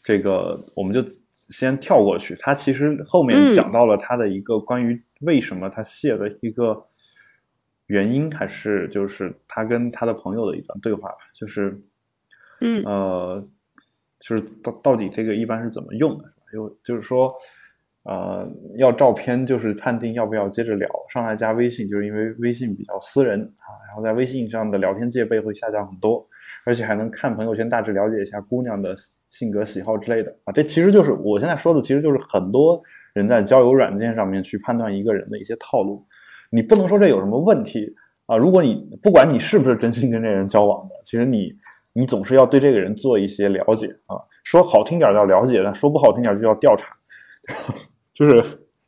[0.02, 1.04] 这个我们就
[1.50, 2.34] 先跳过去。
[2.36, 6.86] 他其实后面讲到了他的一个关于为什么他卸的一个
[7.86, 11.82] 原因，还是就是他跟他的朋友的一段对话吧，就是，
[12.60, 13.46] 嗯，呃，
[14.20, 17.34] 就是到到底这个一般是怎么用的，就就是说。
[18.04, 26.26] 呃，要照片就是判定要不要接着聊，上来加微信就是因为微信比较私人啊，然后在微信上的聊天戒备会下降很多，
[26.66, 28.94] 而且还能看朋友圈，大致了解一下姑娘的
[29.30, 30.52] 性格喜好之类的啊。
[30.52, 32.78] 这其实就是我现在说的，其实就是很多
[33.14, 36.06] 人在交友软件上面去判断一个人的一些套路。
[36.50, 37.90] 你不能说这有什么问题
[38.26, 41.50] 啊，如果你不管你是不是真心跟这人交往的，其实你
[41.94, 44.20] 你总是要对这个人做一些了解啊。
[44.44, 46.94] 说好听点叫了解，说不好听点就叫调查。
[48.14, 48.40] 就是，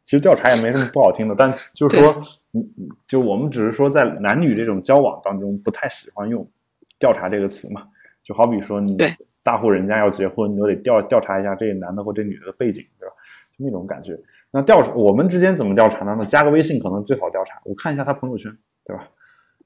[0.04, 2.62] 其实调查也没什么不好听的，但就是说，嗯，
[3.08, 6.48] 就我们只是说在男女这种交往当中，不太喜欢用
[6.96, 7.88] “调查”这个词嘛。
[8.22, 8.96] 就好比说，你
[9.42, 13.14] 大户人家要结婚，你都得调调查一下这男的或这女的的背景，对吧？
[13.58, 14.16] 就那种感觉。
[14.52, 16.16] 那调查我们之间怎么调查呢？
[16.16, 19.08] 那加个微信可能最好调查，我看一下他朋友圈，对吧？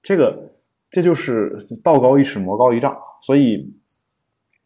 [0.02, 0.50] 这个
[0.90, 2.96] 这就是道高一尺，魔高一丈。
[3.20, 3.70] 所以，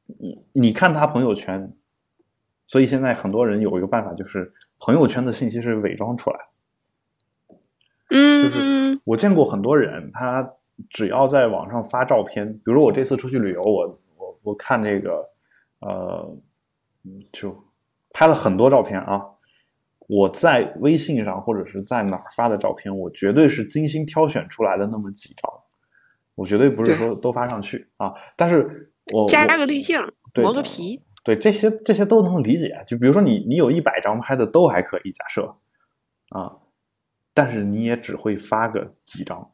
[0.06, 1.72] 你你看他朋友圈，
[2.68, 4.52] 所以现在很多人有一个办法就是。
[4.84, 6.38] 朋友圈的信息是伪装出来，
[8.10, 10.46] 嗯，就是我见过很多人，他
[10.90, 13.86] 只要在网上发照片，比如我这次出去旅游，我
[14.18, 15.26] 我我看这个，
[15.78, 16.36] 呃，
[17.32, 17.64] 就
[18.10, 19.22] 拍了很多照片啊。
[20.06, 25.50] 我在微信上或者是在哪儿发的照片，我绝对是精心挑选出来的那么几张，
[26.34, 28.12] 我绝对不是说都发上去啊。
[28.36, 29.98] 但是我加个滤镜，
[30.34, 31.00] 磨个皮。
[31.24, 35.56] 对这些这些都能理解，就比如说你你有一百张拍的都还可以，假设
[36.28, 36.54] 啊，
[37.32, 39.50] 但是你也只会发个几张，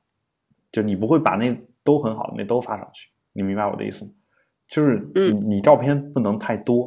[0.73, 4.11] 就你不会把那都很好的那都发上去，你明白我的意思吗？
[4.69, 6.85] 就是你你照片不能太多，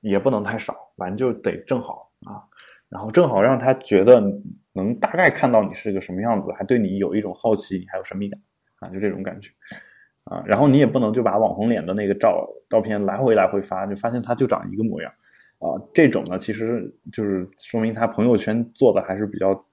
[0.00, 2.40] 也不能太少，反正就得正好啊，
[2.88, 4.20] 然后正好让他觉得
[4.72, 8.40] 能大概看到你是个什么样子，还对你有一种好奇，还有神秘感
[8.80, 9.50] 啊，就这种感觉
[10.32, 10.42] 啊。
[10.46, 15.12] 然后你也不能就把网红脸的那个照照片来回来回发，就发现他就长一个模样
[15.58, 15.76] 啊。
[15.92, 19.64] 这种呢，其实就是说明他朋友圈做的还是比较，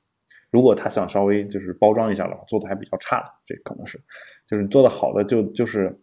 [0.51, 3.99] 如果他想稍微就是包装一下的话，做的还比较差的，这可能是，
[4.47, 5.97] 就是做的好的就就是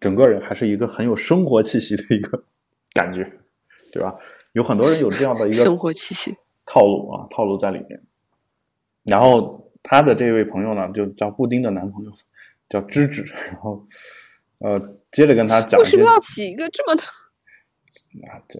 [0.00, 2.44] 整个人还是一个很有生活气息的一个
[2.92, 3.24] 感觉，
[3.92, 4.14] 对吧？
[4.52, 8.02] 有很多人有这样的一个生活气息套路啊，套路在里面。
[9.04, 12.10] 然后他的这位朋友呢，就叫布丁的男朋友
[12.72, 13.86] 叫芝芝，然后
[14.58, 17.02] 呃，接着跟他讲，为什么要起一个这么的？
[18.32, 18.58] 啊，这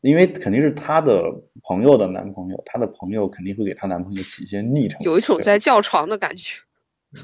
[0.00, 1.24] 因为肯定是他的
[1.64, 6.60] 朋友的男朋友，他的朋友肯定会给他男朋友起一些昵称，有一种在叫床的感觉。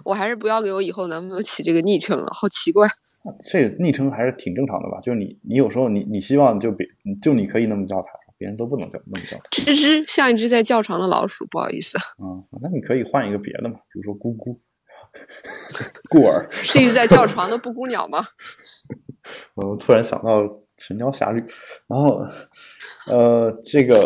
[0.02, 2.88] 我还是不要给我以后男朋友起这个昵称了，好奇怪。
[3.48, 5.00] 这昵称还是挺正常的吧？
[5.00, 6.86] 就是你，你有时候你你希望就别
[7.22, 9.44] 就你可以那么叫他，别人都不能叫那么叫他。
[9.50, 11.96] 吱吱，像一只在叫床的老鼠，不好意思。
[12.18, 14.58] 嗯，那你可以换一个别的嘛，比如说咕咕、
[16.10, 18.24] 顾儿，是一只在叫床的布谷鸟吗？
[19.54, 20.42] 我突然想到
[20.78, 21.40] 《神雕侠侣》，
[21.86, 22.20] 然后
[23.06, 23.98] 呃，这个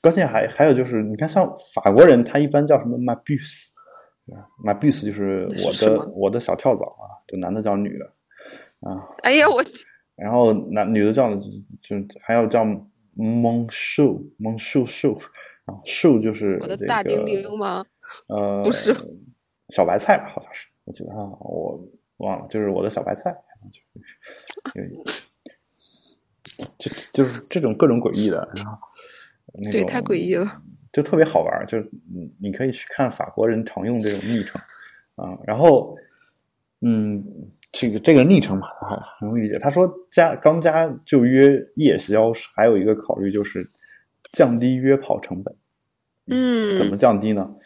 [0.00, 3.72] 关键还还有就是，你看像法国人，他一般叫什么 m a b u s
[4.64, 8.06] My bus 就是我的我的小跳蚤啊，就男的叫女的
[8.88, 9.02] 啊。
[9.24, 9.62] 哎呀我，
[10.14, 12.64] 然后男女的叫就还要叫
[13.14, 15.12] 蒙秀蒙秀秀
[15.66, 17.84] 啊，秀就是我的大丁丁吗？
[18.28, 18.94] 呃，不是，
[19.72, 21.84] 小白菜吧好像是，我记得啊，我
[22.18, 23.34] 忘了，就是我的小白菜，
[26.78, 28.78] 就就就是这种各种诡异的，然后
[29.54, 30.62] 那对，太诡异了。
[30.92, 34.60] 就特别好玩，就是你你可以去看法国人常用这种昵称
[35.16, 35.96] 啊，然后
[36.82, 37.24] 嗯，
[37.72, 38.68] 这个这个昵称嘛，
[39.18, 39.58] 很容易理解。
[39.58, 43.66] 他说加刚加就约夜宵，还有一个考虑就是
[44.32, 45.56] 降低约跑成本。
[46.26, 47.56] 嗯，怎么降低呢？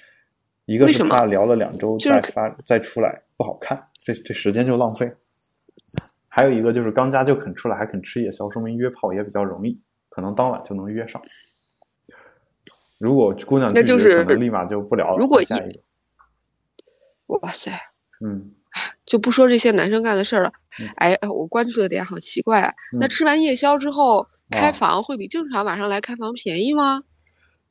[0.66, 5.10] 一个是怕聊了两周再发再出来不好看，这这时间就浪费。
[6.28, 11.22] 还有一个就是刚加就肯出来，还肯吃夜宵，说明约炮也比较容易，可能当晚就能约上。
[12.98, 15.18] 如果姑娘那就是可能立马就不聊了。
[15.18, 15.80] 如果下一个，
[17.26, 17.70] 哇塞，
[18.20, 18.52] 嗯，
[19.06, 20.52] 就不说这些男生干的事儿了。
[20.96, 22.74] 哎，我关注的点好奇怪啊。
[22.98, 27.04] 那吃完夜宵之后开房会比正常晚上来开房便宜吗？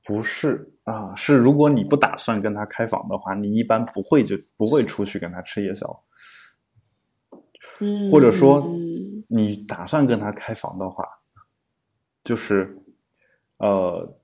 [0.03, 6.04] 不是啊，是如果你不打算跟他开房的话，你一般不会就不会出去跟他吃夜宵。
[7.82, 8.65] 嗯，或者说
[9.28, 11.04] 你打算跟他开房的话，
[12.24, 12.76] 就是
[13.58, 14.17] 呃。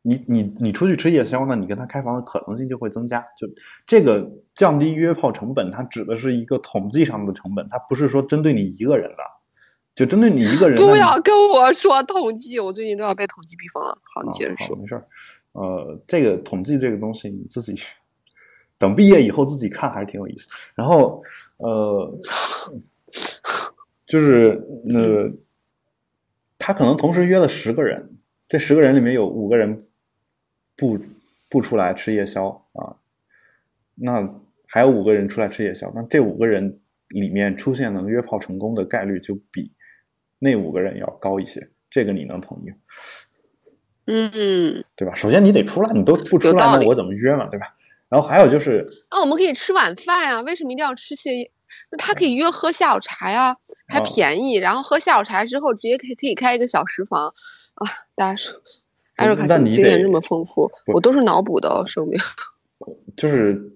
[0.00, 1.54] 你你你出去吃夜宵呢？
[1.54, 3.20] 你跟他开房的可能性就会增加。
[3.36, 3.46] 就
[3.84, 9.16] 这个降低约炮成本，它指的是一个统计上的成本，它不是说针对你一个人的。
[9.94, 13.98] 就针对你一个人，不要跟我说统计，我最近都要被统计逼疯了。
[14.14, 14.74] 好，你接着说。
[14.76, 15.06] 没事儿。
[15.58, 17.74] 呃，这个统计这个东西，你自己
[18.78, 20.48] 等毕业以后自己看还是挺有意思。
[20.74, 21.22] 然后
[21.56, 22.20] 呃，
[24.06, 24.60] 就是
[24.94, 25.30] 呃，
[26.56, 28.08] 他可能同时约了十个人，
[28.48, 29.84] 这十个人里面有五个人。
[30.80, 30.96] 不
[31.48, 32.94] 不出来吃夜宵啊，
[33.96, 34.32] 那
[34.68, 39.72] 还有五个人出来吃夜宵，那这五个人里面出现能约炮成功的概率就比
[40.38, 42.72] 那五个人要高一些，这个你能同意？
[44.10, 45.14] 嗯，对吧？
[45.14, 47.74] 首先你得出来，你都不出来，那我怎么约嘛，对吧？
[48.08, 51.50] 然后还有就是，那我们可以吃晚饭啊，为什么一定要吃夜？
[51.90, 57.34] 那他可以约喝下午茶呀，还便宜，然后喝下午茶之后直接可以可以开一个小食房
[57.74, 58.60] 啊，大家说。
[59.16, 62.16] 艾瑞卡经验这么丰富，我都是脑补的，说明。
[63.16, 63.72] 就是，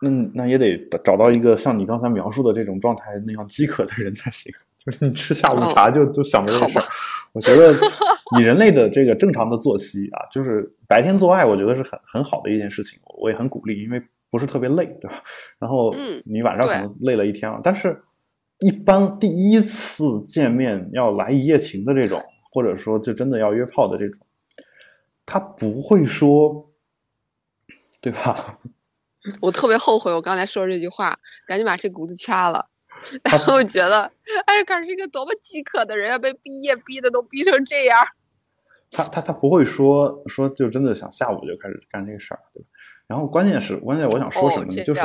[0.00, 4.52] 那那也得找到一个像你刚才描述的这种状态那样饥渴的人才行。
[4.84, 6.84] 就是你吃下午茶就就想着这事儿，
[7.32, 7.72] 我觉得
[8.38, 15.22] 以人类的这个正常的作息啊，就是白天做爱，我觉得是很很好的一件事情，我也很鼓励，因为不是特别累，对吧？
[15.58, 18.02] 然后你晚上可能累了一天了，但是
[18.60, 22.22] 一般第一次见面要来一夜情的这种。
[22.52, 24.26] 或者说，就真的要约炮的这种，
[25.24, 26.68] 他不会说，
[28.00, 28.58] 对吧？
[29.40, 32.68] 我特别后悔我刚才说这句话，赶紧把这股子掐了。
[33.22, 34.10] 然 后我觉得，
[34.46, 38.04] 哎，可是一个多么饥渴的人，要被毕业逼的都逼成这样。
[38.90, 42.68] 他他他不会说说，就真的想下午就开始干这个事儿，对吧？
[43.06, 44.84] 然后关键是，关键我想说什么呢？
[44.84, 45.00] 就是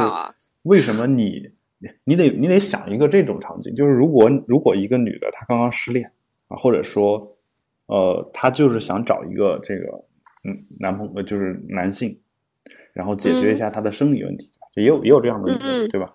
[0.64, 1.50] 为什么你
[2.04, 6.12] 你得你得想一个这种场景，就是如果如果一个女的她刚刚失恋
[6.50, 7.32] 啊，或者说。
[7.88, 9.86] 呃，她就是想找一个这个，
[10.44, 12.20] 嗯，男朋友就是男性，
[12.94, 16.12] 然后解决一下她的生理问题，也有也有这样的女的，对吧？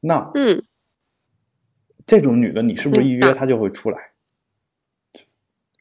[0.00, 0.60] 那，嗯，
[2.04, 4.10] 这种女的，你是不是一约她就会出来？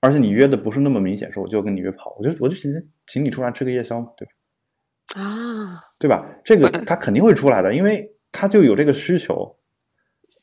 [0.04, 2.70] 而且你约的不是那么明显，说我就跟你约炮，我就我就请
[3.08, 5.22] 请你出来吃个夜宵嘛，对吧？
[5.22, 6.26] 啊，对吧？
[6.44, 9.56] 这个 他肯定会出来的，因为他就有这个需求。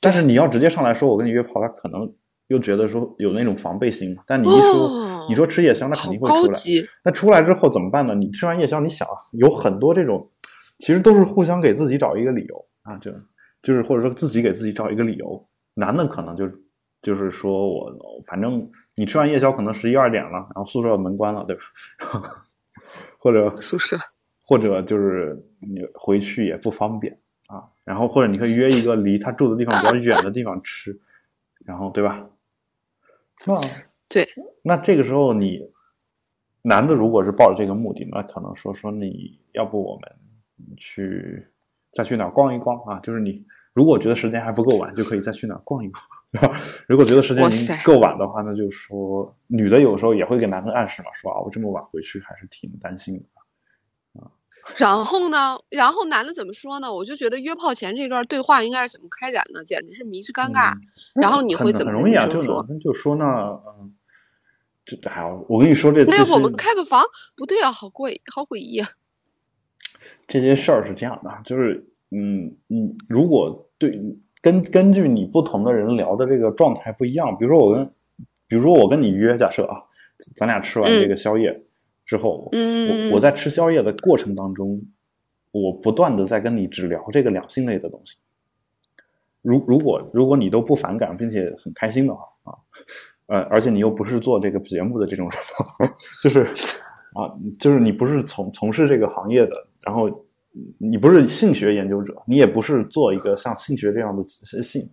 [0.00, 2.10] 但是你要直接上来说我跟你约炮，他可能
[2.46, 4.16] 又觉得说有那种防备心。
[4.26, 6.58] 但你一说你说吃夜宵，那肯定会出来。
[7.04, 8.14] 那出来之后怎么办呢？
[8.14, 10.26] 你吃完夜宵，你想有很多这种，
[10.78, 13.12] 其实都是互相给自己找一个理由啊，就
[13.62, 15.46] 就是或者说自己给自己找一个理由。
[15.74, 16.46] 男的可能就
[17.02, 17.92] 就是说我
[18.26, 21.62] 反正你吃完夜宵可能十一二点了，然后宿舍门关了，对吧？
[23.18, 23.98] 或者宿舍，
[24.46, 27.18] 或者就是你回去也不方便。
[27.46, 31.00] 啊，然后或者你可以约一个离他住的地方比较远的地方吃，
[31.64, 32.30] 然后对吧？
[33.44, 33.60] 那
[34.08, 34.24] 对，
[34.62, 35.68] 那这个时候你
[36.62, 41.44] 男的如果是抱着这个目的，那可能说说你要不我们去
[41.90, 43.00] 再去哪逛一逛啊？
[43.00, 46.02] 就是你如果觉得时间还不够晚，就可以再去哪逛一逛，
[46.32, 46.60] 对吧？
[46.86, 53.24] 如果觉得时间已经够晚的话，那就是说女的有时候也会给男的暗示嘛，说啊我这么晚回去还是挺担心的。
[54.76, 55.58] 然后呢？
[55.70, 56.92] 然后男的怎么说呢？
[56.92, 59.64] 我就觉得约炮前这段对话应该是怎么开展呢？
[59.64, 60.74] 简直是迷之尴尬。
[61.14, 62.26] 然后你会怎么很容易啊？
[62.26, 63.24] 就说就说呢，
[63.80, 63.94] 嗯，
[64.84, 67.02] 这还我跟你说这那我们开个房
[67.34, 68.90] 不对啊，好贵，好诡异啊！
[70.28, 74.00] 这些事儿是这样的，就是嗯嗯，如果对
[74.42, 77.86] 根根据你不同的人聊的这个状态不一样，比如说我跟
[78.48, 79.80] 比如说我跟你约，假设啊，
[80.34, 81.62] 咱俩吃完这个宵夜。
[82.06, 84.82] 之后，我我在吃宵夜的过程当中，
[85.52, 88.16] 我不断的在跟你只聊这个两性类的东西。
[89.42, 92.58] 如如果如果你都不反感，并且很开心的话啊，
[93.26, 96.42] 呃，而且你又不是做这个节目的这种人， 就是
[97.14, 100.08] 啊，就是你不是从从事这个行业的，然后
[100.78, 104.24] 你不是性学研究者，你也不是做一个像性学这样的
[104.62, 104.88] 性，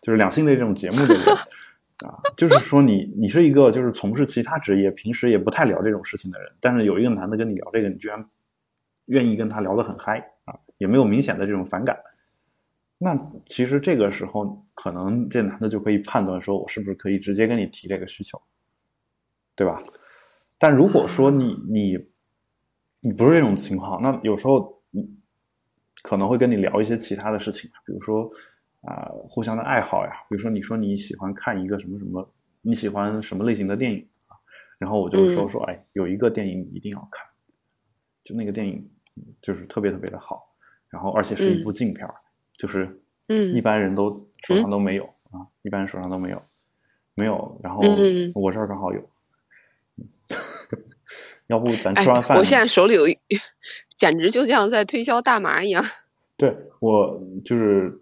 [0.00, 1.24] 就是两性类这种节目的人。
[2.06, 8.24] 啊，就是说你你是一个就是从事其他职业，平时也不太聊这种事情的人，但是有一个男的跟你聊这个，你居然
[9.06, 11.98] 愿意跟他聊得很嗨啊，也没有明显的这种反感。
[12.98, 18.40] 那其实这个时候，可能这男的就可以判断说，我是不是可以直接跟你提这个需求，
[19.56, 19.82] 对吧？
[20.56, 21.98] 但如果说你你
[23.00, 24.77] 你不是这种情况，那有时候
[26.02, 28.30] 可能会跟你聊一些其他的事情，比如说。
[28.82, 32.26] 啊，互相的爱好呀，比如说你说你喜欢看一个什么什么，
[32.62, 34.38] 你喜欢什么类型的电影啊？
[34.78, 37.26] 然后我就说说，哎，有一个电影你一定要看，
[38.22, 38.88] 就那个电影
[39.42, 40.54] 就是特别特别的好，
[40.88, 42.08] 然后而且是一部禁片
[42.52, 46.40] 就是嗯，一般人都手上都没有啊，一般人手上都没有，
[47.14, 47.82] 没有，然后
[48.32, 49.10] 我这儿刚好有，
[51.48, 53.02] 要不咱吃完饭，我现在手里有，
[53.96, 55.84] 简直就像在推销大麻一样。
[56.38, 58.00] 对我就是。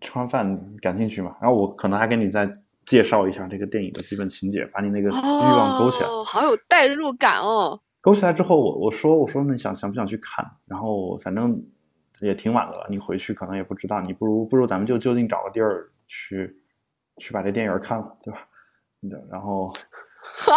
[0.00, 1.36] 吃完饭感兴趣嘛？
[1.40, 2.48] 然后我可能还给你再
[2.86, 6.08] 介绍一下这个电影的基本情节，把你那个欲望勾起来。
[6.08, 7.80] 哦，好有代入感哦！
[8.00, 10.48] 勾起来之后，我我说我说你想想不想去看？
[10.66, 11.60] 然后反正
[12.20, 14.00] 也挺晚的了，你回去可能也不知道。
[14.00, 16.56] 你不如不如咱们就就近找个地儿去
[17.16, 18.46] 去把这电影看了，对吧？
[19.28, 19.66] 然后，
[20.22, 20.54] 哈，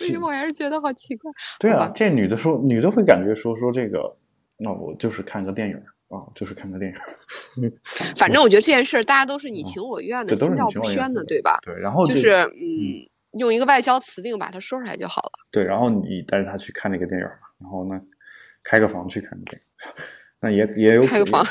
[0.00, 1.30] 为什么我还是觉得好奇怪？
[1.58, 4.16] 对啊，这女的说，女的会感觉说说这个，
[4.56, 5.82] 那我就是看个电影。
[6.08, 7.70] 啊，就是看个电影。
[8.16, 11.58] 反正我觉得这件事儿，大家都是你情我愿的，心照不宣的，对吧？
[11.64, 15.32] 对，然后就是嗯，用一个外交辞令把它说出来就好了。
[15.50, 17.26] 对，然后你带着他去看那个电影
[17.60, 18.00] 然后呢，
[18.62, 19.92] 开个房去看个电影，
[20.38, 21.44] 那也也有开个房，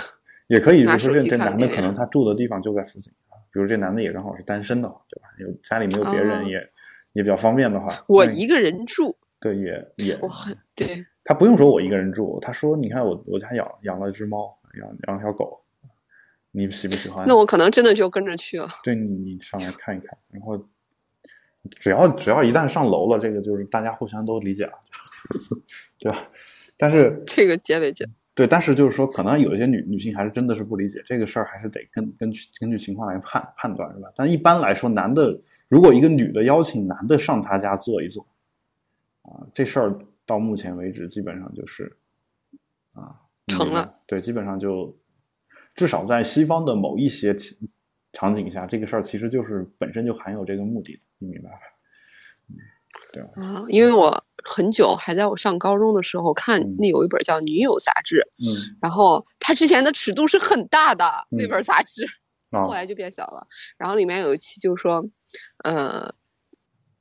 [0.48, 0.86] 也可以。
[0.86, 3.12] 就是这这男的可能他住的地方就在附近
[3.52, 5.28] 比如这男的也刚好是单身的话，对吧？
[5.40, 6.70] 有家里没有别人，也也
[7.22, 9.16] 比较方便的话，我一个人住。
[9.40, 11.06] 对，也也我很对。
[11.24, 12.40] 他不用说，我一个人住。
[12.42, 15.62] 他说：“你看，我我家养养了只猫，养养了条狗，
[16.52, 18.68] 你喜不喜欢？”那我可能真的就跟着去了。
[18.84, 20.68] 对你，你上来看一看，然后
[21.80, 24.74] 只要只要一旦上楼了，这个就是大家互相都理解了，
[26.00, 26.24] 对吧？
[26.78, 34.10] 但是 这个结尾结对，但是就是说，可能有一些女女性还是真的是不理解这个事儿，还是得根根据根据情况来判判断，是吧？
[34.16, 38.26] 但一般来说，男的如果一个女的邀请男的上她家坐一坐，
[39.24, 40.00] 啊，这事儿。
[40.28, 42.00] 到目前为止，基本上就是
[42.94, 43.14] 啊，
[43.46, 44.00] 成了。
[44.08, 44.98] 对，基本上就
[45.76, 47.38] 至少在西方的某一些
[48.12, 51.58] 场景下，这个事儿其实就是本身就含有这个目的的，你明白吧？
[52.50, 52.56] 嗯，
[53.14, 62.08] 对啊，因为我很久还在我上高中的时候看那有一本叫《女友》杂志，嗯，然后它之前的尺度是很大的那本杂志，
[62.64, 63.48] 后来就变小了。
[63.78, 65.10] 然后里面有一期就是说，
[65.64, 66.16] 呃。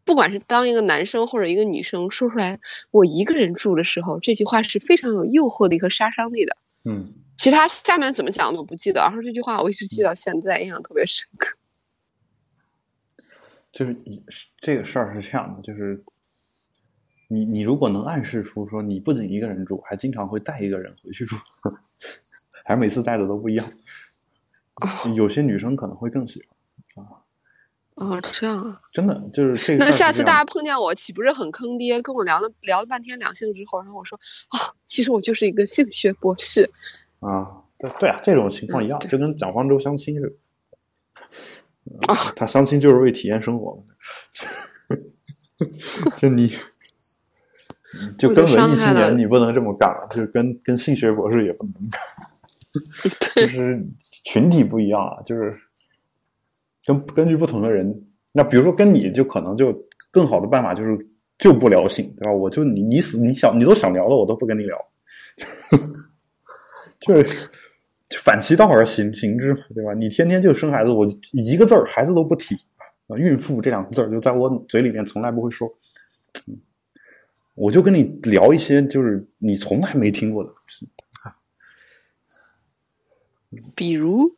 [0.07, 2.61] 不管是当一个男生或者一个女生说出来
[2.93, 6.59] “我一个人住”的时候，这句话是非常有诱惑力和杀伤力的。
[6.85, 11.57] 嗯，其他下面怎么讲的我不记得，然后这句话我一直记到现在，印象特别深刻。
[13.73, 13.97] 就是
[14.59, 16.05] 这个事儿是这样的，就是
[17.29, 21.35] 你你如果能暗示出说你不仅一个人住，还经常会带一个人回去住，
[22.63, 23.73] 还是每次带的都不一样，
[25.15, 26.43] 有些女生可能会更喜
[26.95, 27.23] 欢啊。
[27.95, 29.85] 哦，这样啊，真的就是这 个。
[29.85, 32.03] 那下次大家碰见我，岂不是很坑爹？
[32.03, 34.19] 跟我聊了聊了半天两性之后，然后我说
[34.49, 36.73] 啊，其实我就是一个性学博士。
[37.21, 42.13] 啊，对对啊，这种情况一样，就跟蒋方舟相亲似的。
[42.13, 43.81] 啊，他相亲就是为体验生活。
[46.17, 46.53] 就你，
[48.19, 52.01] 就跟文艺青年你不能这么干，就跟跟性学博士也不能干。
[53.37, 53.87] 就是
[54.25, 55.55] 群体不一样啊，就是。
[56.87, 57.99] 根根据不同的人，
[58.35, 59.75] 那比如说跟你就可能就
[60.11, 60.95] 更好的办法就是
[61.39, 62.31] 就不聊性，对吧？
[62.31, 64.79] 我就你你死你想你都想聊了，我都不跟你聊，
[67.01, 67.49] 就是
[68.23, 69.95] 反其道而行行之嘛，对吧？
[69.95, 72.55] 你天天就生孩子，我一个字儿孩子都不提
[73.09, 75.67] 啊，孕妇这两个字儿就在我嘴里面从来不会说，
[77.55, 80.87] 我就跟你聊一些就是你从来没听过的东西，
[83.75, 84.37] 比如。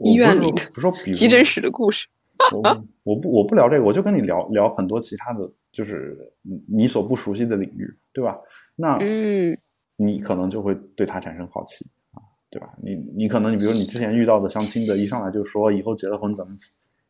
[0.00, 2.06] 医院里的不说急诊室的故事，
[2.52, 2.60] 我
[3.02, 6.14] 我不我不聊这个，我就跟你聊聊很多其他的就是
[6.68, 8.36] 你所不熟悉的领域，对吧？
[8.74, 9.56] 那嗯，
[9.96, 12.74] 你可能就会对他产生好奇啊，对吧？
[12.82, 16.54] 你你可能你比如你之前遇到的相亲的，一上来就说以后结了婚怎么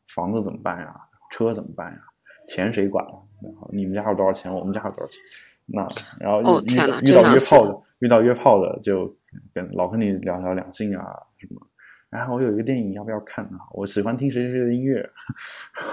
[0.06, 0.94] 房子怎么办呀，
[1.32, 1.98] 车怎么办呀，
[2.46, 3.04] 钱谁管？
[3.42, 4.54] 然后你们家有多少钱？
[4.54, 5.20] 我们家有多少钱？
[5.66, 5.88] 那
[6.20, 6.74] 然后遇
[7.10, 9.12] 遇到约炮的，遇到约炮的就
[9.54, 11.04] 跟老跟你聊聊两性啊
[11.38, 11.60] 什么。
[12.08, 13.58] 然后我有一个电影，要不要看啊？
[13.72, 15.10] 我喜欢听谁谁谁的音乐，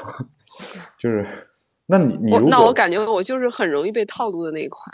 [0.98, 1.26] 就是，
[1.88, 4.86] 那你你那我感觉我就是很容易被套路的那一款。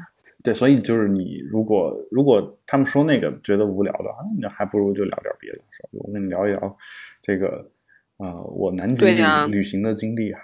[0.41, 5.60] 对，所以就是你如果如果他们说那个觉得无聊的话，那还不如就聊点别的。
[5.72, 6.78] 说，我跟你聊一聊
[7.22, 7.70] 这个
[8.18, 9.06] 啊，我南极
[9.52, 10.39] 旅行的经历啊，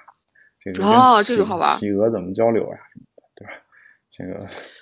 [0.62, 3.14] 这个哦，这个好玩，企鹅怎么交流啊什么的，对吧？
[4.18, 4.39] 这个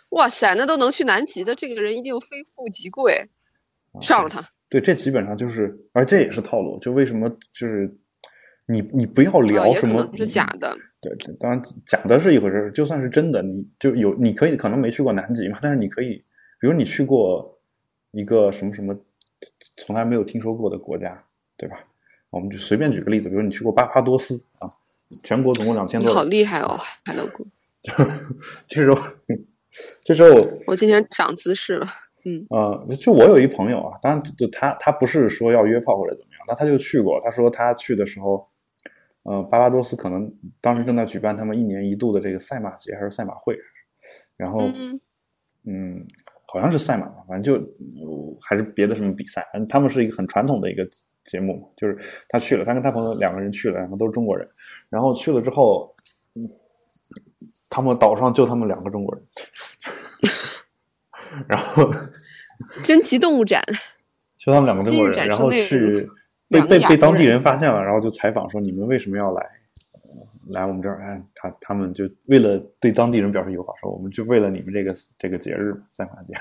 [0.10, 3.30] 哇塞，那都能去南极的这个人一定非富即贵，
[4.02, 4.48] 上了他。
[4.70, 6.78] 对，这基本上就是，而这也是套路。
[6.80, 7.90] 就为什么就是
[8.68, 10.76] 你你不要聊什么是假的？
[11.02, 12.72] 对，当然假的是一回事。
[12.76, 16.24] 就算是真的，你就有你可以可能没去过南极嘛，但是你可以，
[16.60, 17.60] 比如你去过
[18.12, 18.96] 一个什么什么
[19.78, 21.24] 从来没有听说过的国家，
[21.58, 21.78] 对吧？
[22.30, 24.68] 我们就随便举个例子，比如你去过巴巴多斯啊，
[25.24, 26.14] 全国总共两千多。
[26.14, 27.46] 好厉害哦，海乐谷。
[28.68, 29.02] 这时候，
[30.04, 30.30] 这时候
[30.68, 31.88] 我今天长姿势了。
[32.26, 37.20] 嗯呃，就我有一朋友啊，当然就他他不是说要约炮或者怎么样，那他就去过。
[37.22, 38.48] 他说他去的时候，
[39.24, 43.58] 呃，巴巴多斯可能当时正在举办他们一年一度的这个赛马节还是赛马会，
[44.38, 44.62] 然后
[45.66, 46.06] 嗯，
[46.48, 49.46] 好像是赛马吧，反正就还是别的什么比赛。
[49.52, 50.88] 反正他们是一个很传统的一个
[51.26, 51.98] 节目，就是
[52.30, 54.48] 他去了，他跟他朋友两个人去了，然后都是中国人，
[54.90, 55.94] 然后去了之后，
[57.74, 59.26] 他们岛上就他们两个中国人。
[61.48, 61.92] 然后，
[62.86, 63.64] 珍奇动物展，
[64.38, 66.08] 就他们两个中国人，然后去
[66.48, 69.50] 被被被当地人发现了，然后就采访说：“你们为什么要来？
[70.50, 71.02] 来我们这儿？
[71.02, 76.36] 哎，他他们就为了对当地人表示友好，说我们就为了你们这个这个节日赛马节，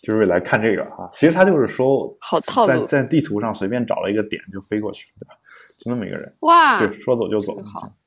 [0.00, 1.10] 就是为来看这个啊。
[1.14, 5.34] 其实他就是说，好套路，在在地图上随便找了一个点就飞过去，对吧？
[5.80, 7.56] 就那么一个人，哇，对说走就走，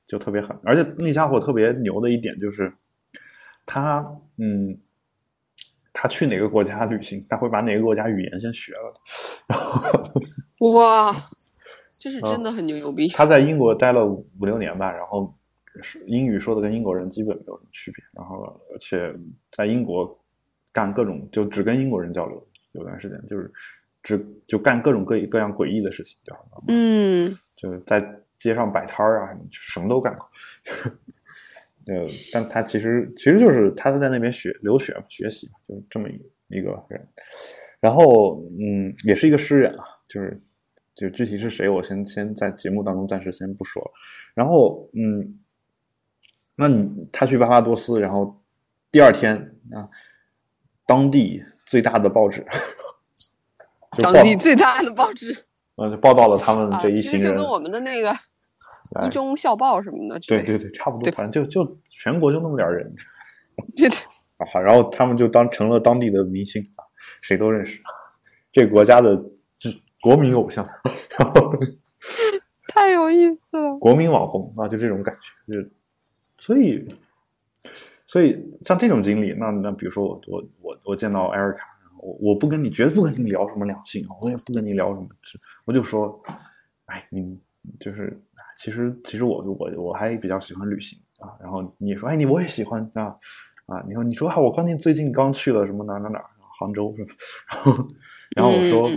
[0.07, 0.57] 就特别狠。
[0.63, 2.73] 而且那家伙特别牛的一点就是。
[3.69, 4.01] 他
[4.37, 4.79] 嗯，
[5.91, 8.93] 他去哪个国家旅行，他会把哪个国家语言先学了，
[9.45, 11.13] 然 后哇，
[11.99, 13.09] 这是真的很牛逼。
[13.09, 15.35] 他在英国待了五六年吧，然后
[16.05, 18.37] 英语说的跟英国人基本没有什么区别，然后
[18.71, 19.13] 而且
[19.51, 20.17] 在英国
[20.71, 22.41] 干各种就只跟英国人交流，
[22.71, 23.51] 有段时间就是
[24.01, 26.17] 只就干各种各各样诡异的事情？
[26.69, 27.99] 嗯，就是在
[28.37, 30.29] 街上摆摊儿啊，什么都干过。
[31.87, 37.07] 呃，但他其实其实就是他是在那边学留学嘛，学习嘛，就这么一一个人。
[37.79, 40.41] 然后，嗯，也是一个诗人啊，就是
[40.95, 43.91] 就具体是谁，我先先在节目当中暂时先不说了。
[44.33, 45.39] 然后，嗯，
[46.55, 48.37] 那你他去巴巴多斯，然后
[48.91, 49.35] 第二天
[49.71, 49.87] 啊，
[50.85, 52.45] 当地最大的报纸，
[54.03, 55.45] 当地最大的报纸，
[55.77, 58.13] 嗯，就报道了他们这一行人，就跟我们的那个。
[59.05, 62.95] 一中校报什么的，对对对，差不多，反正就就全国就那么点人，
[63.75, 63.97] 对对，
[64.53, 66.87] 好，然后他们就当成了当地的明星啊，
[67.21, 67.81] 谁都认识，
[68.49, 69.13] 这个国家的
[69.59, 69.69] 就
[70.01, 70.65] 国民偶像，
[71.19, 71.53] 然后
[72.73, 75.69] 太有意思了，国民网红啊，就这种感觉，就
[76.37, 76.87] 所以
[78.07, 81.76] 所以像这种经历，那那比如说我我我我见到艾瑞卡，
[82.07, 85.07] 我我不跟你绝对不跟你聊什么两性啊，我也不跟你聊什么，
[85.65, 86.21] 我就说，
[86.85, 87.39] 哎你。
[87.81, 88.17] 就是
[88.57, 91.35] 其实其实我我我还比较喜欢旅行啊。
[91.37, 93.13] 然后你说，哎，你我也喜欢啊
[93.65, 93.83] 啊！
[93.85, 96.23] 你说你说啊，我关键最近刚去了什么哪哪哪
[96.57, 97.13] 杭州是吧？
[97.51, 97.87] 然后
[98.37, 98.89] 然后我说，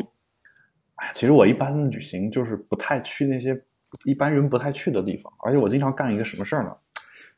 [0.94, 3.60] 哎，其实我一般旅行就是不太去那些
[4.04, 6.72] 一般人不太去的地方，而且我经常干一个什么事儿呢？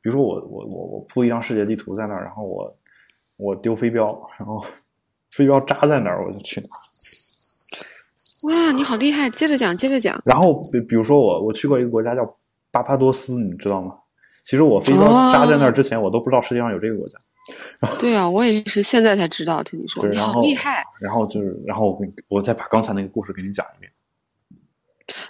[0.02, 2.78] 比如说我我我我铺一张世界地图在那儿，然后我
[3.38, 4.08] 我丢飞镖，
[4.38, 4.62] 然后
[5.32, 6.78] 飞镖扎在哪儿我就去哪儿。
[8.42, 9.30] 哇，你好厉害！
[9.30, 10.20] 接着讲，接着讲。
[10.24, 12.36] 然后比比如说我我去过一个国家叫
[12.70, 13.94] 巴巴多斯，你知道吗？
[14.44, 15.00] 其实我飞镖
[15.32, 17.18] 扎在那儿之前，我都不知道世界上有这个国家。
[18.00, 19.62] 对啊，我也是现在才知道。
[19.62, 20.84] 听你说，你好厉害。
[21.00, 23.92] 然后就是，然后我我再把刚才那个故事给你讲一遍。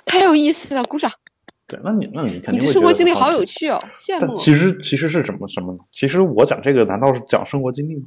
[0.06, 1.12] 太有意思了，鼓掌。
[1.68, 2.54] 对，那你那你肯定。
[2.54, 4.34] 你这生活经历好有趣哦，羡慕。
[4.36, 5.80] 其实其实是什么什么呢？
[5.92, 8.06] 其实我讲这个难道是讲生活经历吗？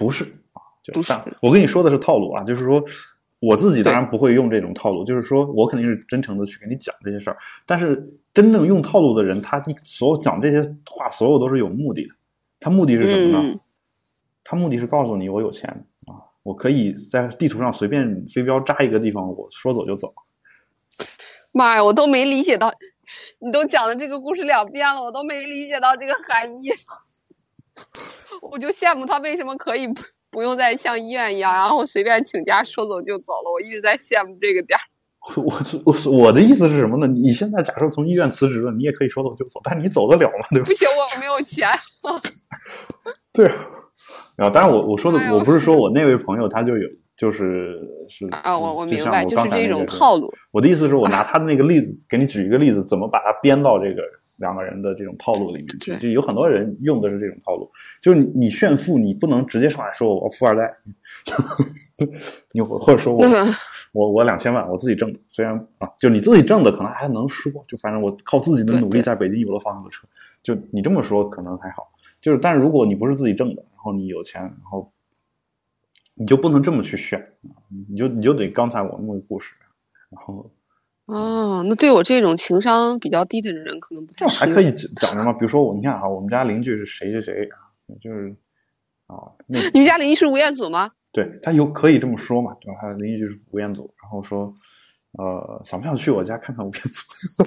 [0.00, 0.58] 不是啊，
[0.92, 1.12] 不是。
[1.40, 2.84] 我跟你说的是套路啊，就是说。
[3.42, 7.38] 我自己当然不会用这种套路，就是说我肯定是真诚的去跟你讲这些事儿。
[7.64, 7.96] 但是
[8.34, 12.14] 真正用套路的人，他所讲这些话，所有都是有目的的。
[12.60, 13.58] 他目的是什么呢？
[14.44, 15.70] 他目的是告诉你我有钱
[16.06, 20.12] 啊，我可以在地图上随便飞镖扎一个地方，我说走就走。
[21.50, 22.70] 妈呀，我都没理解到，
[23.38, 26.68] 你都讲了这个故事两遍了，我都没理解到这个含义。
[28.42, 29.88] 我就羡慕他为什么可以。
[30.32, 33.50] 不用再像医院一样，然后随便请假说走就走了。
[33.52, 34.82] 我一直在羡慕这个点儿。
[35.34, 35.52] 我
[35.84, 37.08] 我我的意思是什么呢？
[37.08, 40.46] 你现在假设从医院辞职了，你也可以说走就走，但你走得了吗？
[40.50, 40.66] 对吧？
[40.66, 41.68] 不行，我没有钱。
[43.34, 43.48] 对
[44.36, 47.76] 啊，当然我我说的我不是说我那位朋友他就有就是
[48.08, 50.32] 是啊，我我明白，就是这种套路。
[50.52, 54.00] 我的意思是我拿他的那个例子给你举一个例子，怎么把它编到这个。
[54.40, 57.70] 两个人的这种套路里面去，就有很多人用的是这种套路，
[58.00, 60.74] 就是你你炫富，你不能直接上来说我富二代，
[62.52, 63.22] 你或者说我
[63.92, 70.08] 我我两千万我自己挣的，虽然啊，就你自己挣的可能还能说，就反正我靠自己的努力在北京有了房有车，
[70.42, 71.86] 就你这么说可能还好，
[72.22, 74.90] 就是但是如果你不是自己挣的，然后你有钱，然后
[76.14, 77.22] 你就不能这么去炫，
[77.88, 79.54] 你就你就得刚才我那个故事，
[80.08, 80.50] 然后。
[81.10, 85.32] 哦，那对我这种情商比较低的人，可能不太还可以讲什么？
[85.32, 87.58] 比如说我，你看啊，我们家邻居是谁谁谁啊？
[88.00, 88.34] 就是
[89.08, 89.16] 啊，
[89.48, 90.92] 你们家邻居是吴彦祖吗？
[91.12, 92.54] 对他有可以这么说嘛？
[92.60, 92.78] 对吧？
[92.80, 94.54] 他的邻居是吴彦祖，然后说，
[95.18, 97.44] 呃，想不想去我家看看吴彦祖？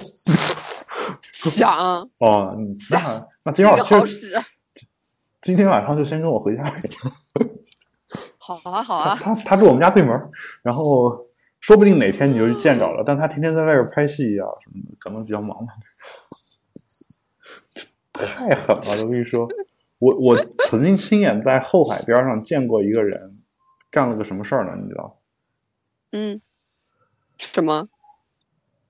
[1.50, 2.54] 想哦，
[2.90, 4.34] 那那今晚好使。
[5.40, 6.64] 今天晚上就先跟我回家。
[8.36, 9.18] 好啊，好啊。
[9.18, 10.30] 他他住我们家对门，
[10.62, 11.26] 然后。
[11.64, 15.72] 说不定哪天你就见着了，但他天天在外边拍戏啊什么的，可能比较忙吧。
[18.12, 19.02] 太狠了！
[19.02, 19.48] 我跟你说，
[19.98, 20.36] 我我
[20.68, 23.38] 曾经亲眼在后海边上见过一个人，
[23.90, 24.78] 干了个什么事儿呢？
[24.78, 25.18] 你知道？
[26.12, 26.42] 嗯，
[27.38, 27.88] 什么？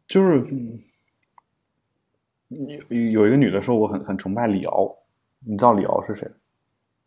[0.09, 0.45] 就是
[2.49, 4.99] 有有一个女的说我很很崇拜李敖，
[5.47, 6.29] 你知道李敖是谁？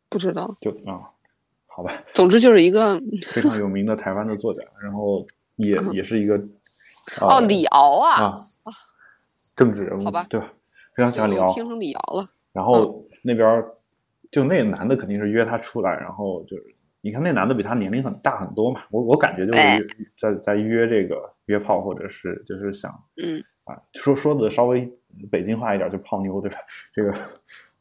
[0.07, 0.55] 不知道。
[0.61, 1.11] 就啊，
[1.65, 2.05] 好吧。
[2.13, 3.01] 总之就是一个
[3.33, 5.27] 非常有名的台湾的作家，然后。
[5.57, 6.35] 也也是一个
[7.21, 8.39] 哦，李敖啊啊，
[9.55, 10.51] 政治人物好吧，对吧？
[10.95, 12.29] 非常喜欢李敖，听成李敖了。
[12.53, 13.63] 然后那边
[14.31, 16.63] 就那男的肯定是约他出来，然后就是
[17.01, 22.91] 你看那男的比他年龄很大很多嘛，我我感觉就是在在约这个约炮，或者是就是想
[23.21, 24.91] 嗯啊说说的稍微
[25.29, 26.57] 北京话一点就泡妞对吧？
[26.93, 27.13] 这个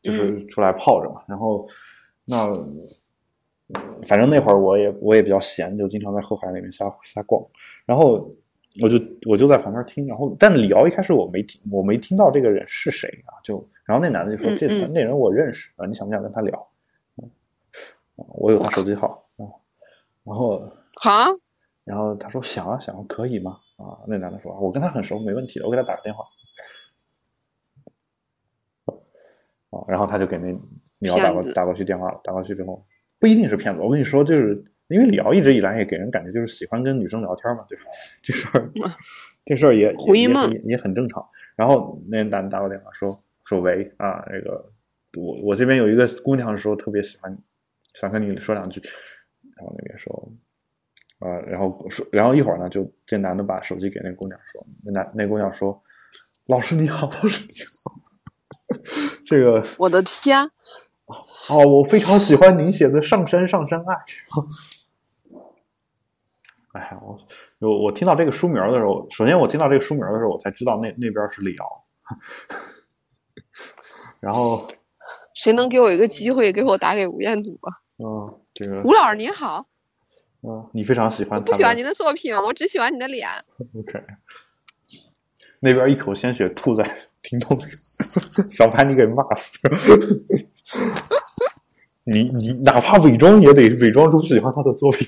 [0.03, 1.23] 就是出来泡着嘛。
[1.27, 1.69] 然后
[2.25, 2.47] 那。
[4.05, 7.45] 反正那会儿我也我也比较闲，就经常在后海里面瞎瞎逛，
[7.85, 8.33] 然后
[8.81, 8.97] 我就
[9.29, 16.69] 我就在旁边听，然后但李敖一开始我没听我没听到这个人是谁啊，就然后那男的就说这那人我认识啊，你想不想跟他聊？
[18.15, 19.43] 我有他手机号啊，
[20.23, 20.61] 然后
[20.95, 21.11] 好，
[21.83, 23.59] 然后他说想啊想可以吗？
[23.79, 26.25] 啊，那男的说我跟他很熟，没问题的，我给他打个电话
[29.71, 30.57] 啊，然后他就给那
[31.01, 32.87] 李敖打过打过去电话了，打过去之后。
[33.19, 37.85] 不一定是骗子，我跟你说，就是因为李敖一直以来也给人感觉就是喜欢跟女生聊天嘛，对吧？
[38.23, 38.71] 这事儿，
[39.45, 39.95] 这事儿也
[40.53, 41.25] 也也很正常。
[41.57, 43.09] 然后那人打打我电话说
[43.45, 44.71] 说喂啊，那个
[45.17, 47.37] 我我这边有一个姑娘说特别喜欢，
[47.95, 48.81] 想跟你说两句。
[49.57, 50.33] 然后那边说，
[51.21, 55.83] 呃，然后说，然后一会儿呢，就这男的把手机给那姑娘说，那男那姑娘说，
[56.47, 57.99] 老师你好，老师你好，
[59.25, 60.51] 这个我的天。
[61.49, 63.85] 哦，我非常喜欢您写的《上山上山爱》。
[66.73, 67.19] 哎呀，我
[67.61, 71.85] 我我听到这个书名的时候，首先我听到这个书名的时候，我才知道那那边是李敖。
[74.21, 74.69] 然后，
[75.35, 77.73] 谁能给我一个机会，给我打给吴彦祖啊？
[77.99, 79.67] 嗯，这个吴老师您好。
[80.43, 81.43] 嗯，你非常喜欢？
[81.43, 83.29] 不喜欢您的作品，我只喜欢你的脸。
[83.79, 84.05] OK。
[85.61, 86.85] 那边一口鲜血吐在
[87.23, 87.63] 听筒里，
[88.51, 89.59] 想把你给骂死。
[92.07, 95.07] 你你哪怕伪装也得伪装出喜欢他的作品。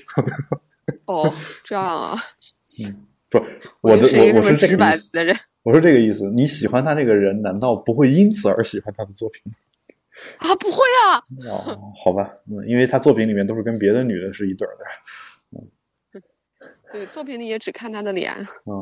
[1.05, 1.33] 哦，
[1.63, 2.15] 这样啊。
[2.83, 3.37] 嗯，不，
[3.81, 5.11] 我的我我是这个意思。
[5.11, 6.25] 的人，我是这个意思。
[6.31, 9.41] 你喜欢他这个人，难道不会因此而喜欢他的作品？
[10.37, 11.23] 啊，不会啊。
[11.49, 14.85] 哦，好吧，嗯，因为他作品里面都是跟别的女的是一对的。
[15.51, 16.21] 嗯，
[16.91, 18.33] 对，作品里也只看他的脸，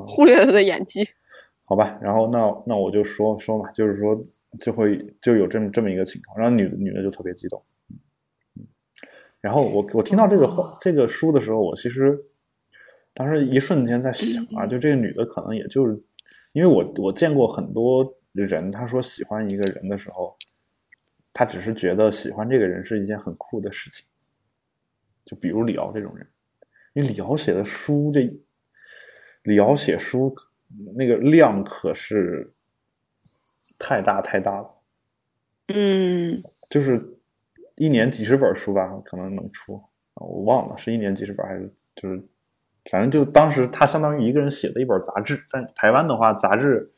[0.08, 1.08] 忽略他的演技。
[1.66, 4.18] 好吧，然后那那我就说说嘛，就是说
[4.62, 7.62] 就会就有这么这么一个情况，然后女女的就特别激动。
[9.48, 12.20] 然后我我听到这个话这个书的时候，我其实
[13.14, 15.98] 当时一瞬间在想啊，就这个女的可能也就是
[16.52, 20.36] 因为我我见过很多人，他说喜欢一个人的时候，
[21.32, 24.06] 他只是觉得喜欢这个人是一件很酷的事情。
[25.24, 26.28] 就比如李敖这种人，
[26.92, 28.30] 因为李敖写的书，这
[29.44, 30.36] 李敖写书。
[30.98, 32.54] 那个量可是
[33.80, 34.70] 太大太大了，
[35.68, 37.17] 嗯，就是
[37.78, 39.82] 一年几十本书吧，可能能出，
[40.16, 42.22] 我忘了是一年几十本还是就是，
[42.92, 45.42] 反正就当时他相当于一个人写的一本杂志。
[45.52, 46.92] 但台湾的话，杂志，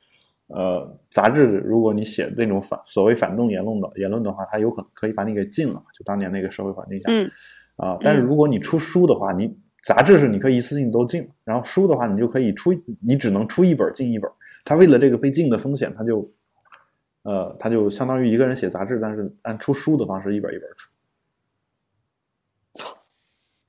[0.47, 5.82] 呃，杂志如果你写那种反所谓反动言论的言论的话，他有可能可以把你给禁了。
[5.97, 7.30] 就当年那个社会环境下，嗯，
[7.77, 9.55] 啊，但是如果你出书的话，你。
[9.86, 12.71] 杂志是你可以一次性都进，然后书的话你就可以出，
[13.01, 14.30] 你只能出一本进一本。
[14.65, 16.30] 他为了这个被禁的风险，他就，
[17.24, 20.91] 呃，他就相当于一个人写杂志，但是按出书的方式一本一本出。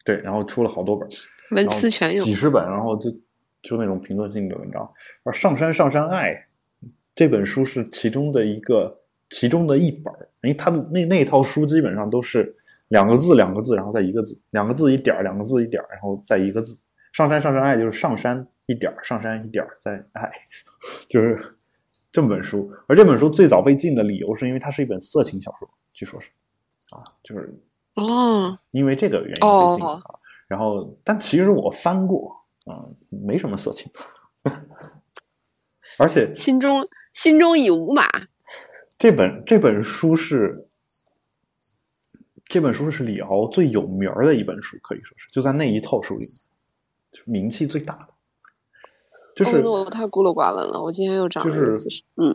[0.05, 1.09] 对，然后出了好多本，
[1.51, 3.11] 文思泉涌，几十本，然后就
[3.63, 4.91] 就那种评论性的文章。
[5.25, 6.35] 而《上山上山爱》
[7.15, 12.57] 这本书是其中的一个，其中的一本，因为他的那那套书基本上都是。
[12.91, 16.77] 两个字，两个字，然后再一个字，两个字一点两个字一点然后再一个字。
[17.13, 20.29] 上山上山爱就是上山一点上山一点再爱，
[21.09, 21.39] 就是
[22.13, 22.71] 这本书。
[22.87, 26.29] 而这本书最早被禁的理由是因为它是一本色情小说，据说是
[26.91, 27.55] 啊，就是
[27.95, 30.03] 哦，因为这个原因被禁啊。
[30.47, 32.37] 然后，但其实我翻过
[32.67, 33.91] 嗯，没什么色情，
[35.99, 38.05] 而且心中心中已无马。
[38.99, 40.67] 这本这本书是。
[42.53, 46.27] 这本书是李敖最有名的一本书，可以说是就在那一套书里，
[47.13, 48.09] 就名气最大的。
[49.37, 51.77] 就是我太孤陋寡闻了，我今天又长了一个。
[52.17, 52.35] 嗯，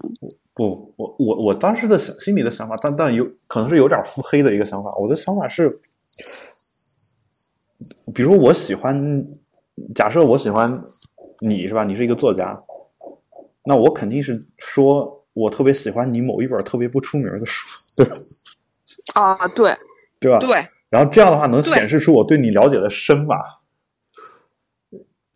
[0.53, 4.93] 不，我我我当时的想心里的想法，但但有可能是有点腹黑的一个想法。
[4.95, 5.79] 我的想法是，
[8.13, 9.25] 比如我喜欢，
[9.93, 10.83] 假设我喜欢
[11.39, 11.83] 你是吧？
[11.83, 12.59] 你是一个作家，
[13.65, 17.67] 那我肯定是说我特别喜欢你某一本特别不出名的书，
[17.97, 18.17] 对吧？
[19.13, 19.71] 啊，对。
[20.17, 20.39] 对吧？
[20.39, 20.49] 对，
[20.89, 23.35] 然后这样的话能显示出我对你了解的深吧？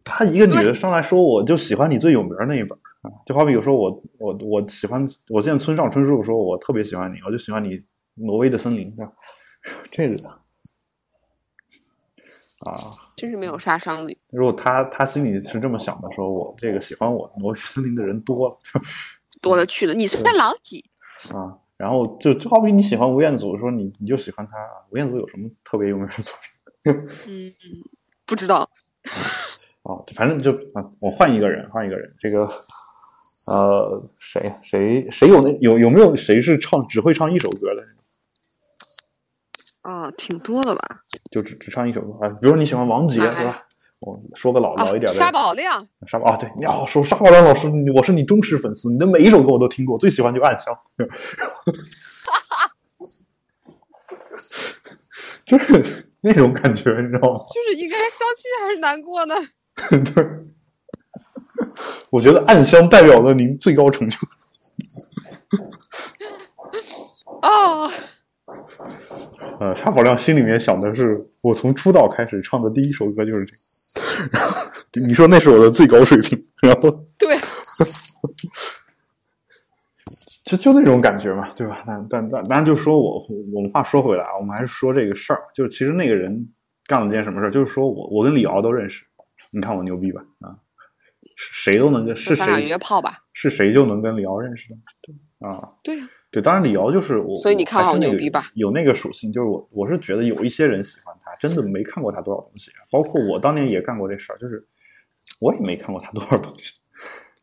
[0.09, 7.77] 他一个女的上来说，我就喜欢你最有名那一本啊，就好比有时候我我我喜欢我见村上春树说，我特别喜欢你，我就喜欢你
[8.15, 8.93] 《挪威的森林》？
[9.91, 10.15] 这个
[12.59, 14.17] 啊，真是没有杀伤力。
[14.31, 18.57] 如果他他心里是这么想的时候，我这个喜欢我《挪威森林》的人多了，
[19.41, 19.93] 多了去了。
[19.93, 20.83] 你算老几
[21.31, 21.57] 啊？
[21.77, 24.57] 然后就就好比你喜欢吴彦祖，说你你就喜欢他。
[24.89, 26.33] 吴彦祖有什么特别有名的作
[26.83, 26.93] 品？
[27.27, 27.83] 嗯嗯，
[28.25, 28.69] 不知道。
[29.89, 32.13] 哦，反正就啊，我换一个人，换一个人。
[32.19, 32.47] 这个
[33.47, 37.83] 呃，谁谁谁有那有有没有谁是唱只会唱一首歌的？
[39.81, 41.01] 啊，挺多的吧？
[41.31, 43.65] 就只只唱一首歌啊，比如你喜欢王杰，是吧？
[44.01, 50.71] 我说个老老一点的沙宝亮，沙宝啊，对，你好，说沙宝亮老师，我是你忠实粉丝，你的每一首歌我都听过，最喜欢就《暗香》
[55.45, 57.39] 就是那种感觉，你知道吗？
[57.51, 59.33] 就是应该消气还是难过呢？
[60.13, 60.25] 对，
[62.11, 64.17] 我觉得《暗香》代表了您最高成就。
[67.41, 67.89] 哦，
[69.59, 73.59] 呃，沙宝亮心里面想的是，我从出道开始唱的第一首歌就是这个。
[74.31, 74.55] 然后
[75.05, 77.37] 你说那是我的最高水平，然后对，
[80.43, 81.83] 就就那种感觉嘛，对吧？
[81.87, 86.47] 但但但但就说我我们话说回来啊，我们还是说这个事儿，就是其实那个人
[86.85, 89.05] 干了件什么事儿，就是说我我跟李敖都认识，
[89.51, 90.23] 你看我牛逼吧？
[90.39, 90.57] 啊，
[91.35, 93.23] 谁都能跟是谁约炮吧？
[93.33, 94.75] 是谁就能跟李敖认识的？
[95.01, 95.15] 对
[95.47, 96.09] 啊，对呀。
[96.31, 98.51] 对，当然李敖就是我，所以你看我牛逼吧？
[98.53, 104.63] 有那个属性，就是我我是觉得有一些人喜欢他，真的没看过他多少东西，包括我当年也干过这事儿，就是
[105.39, 106.73] 我也没看过他多少东西，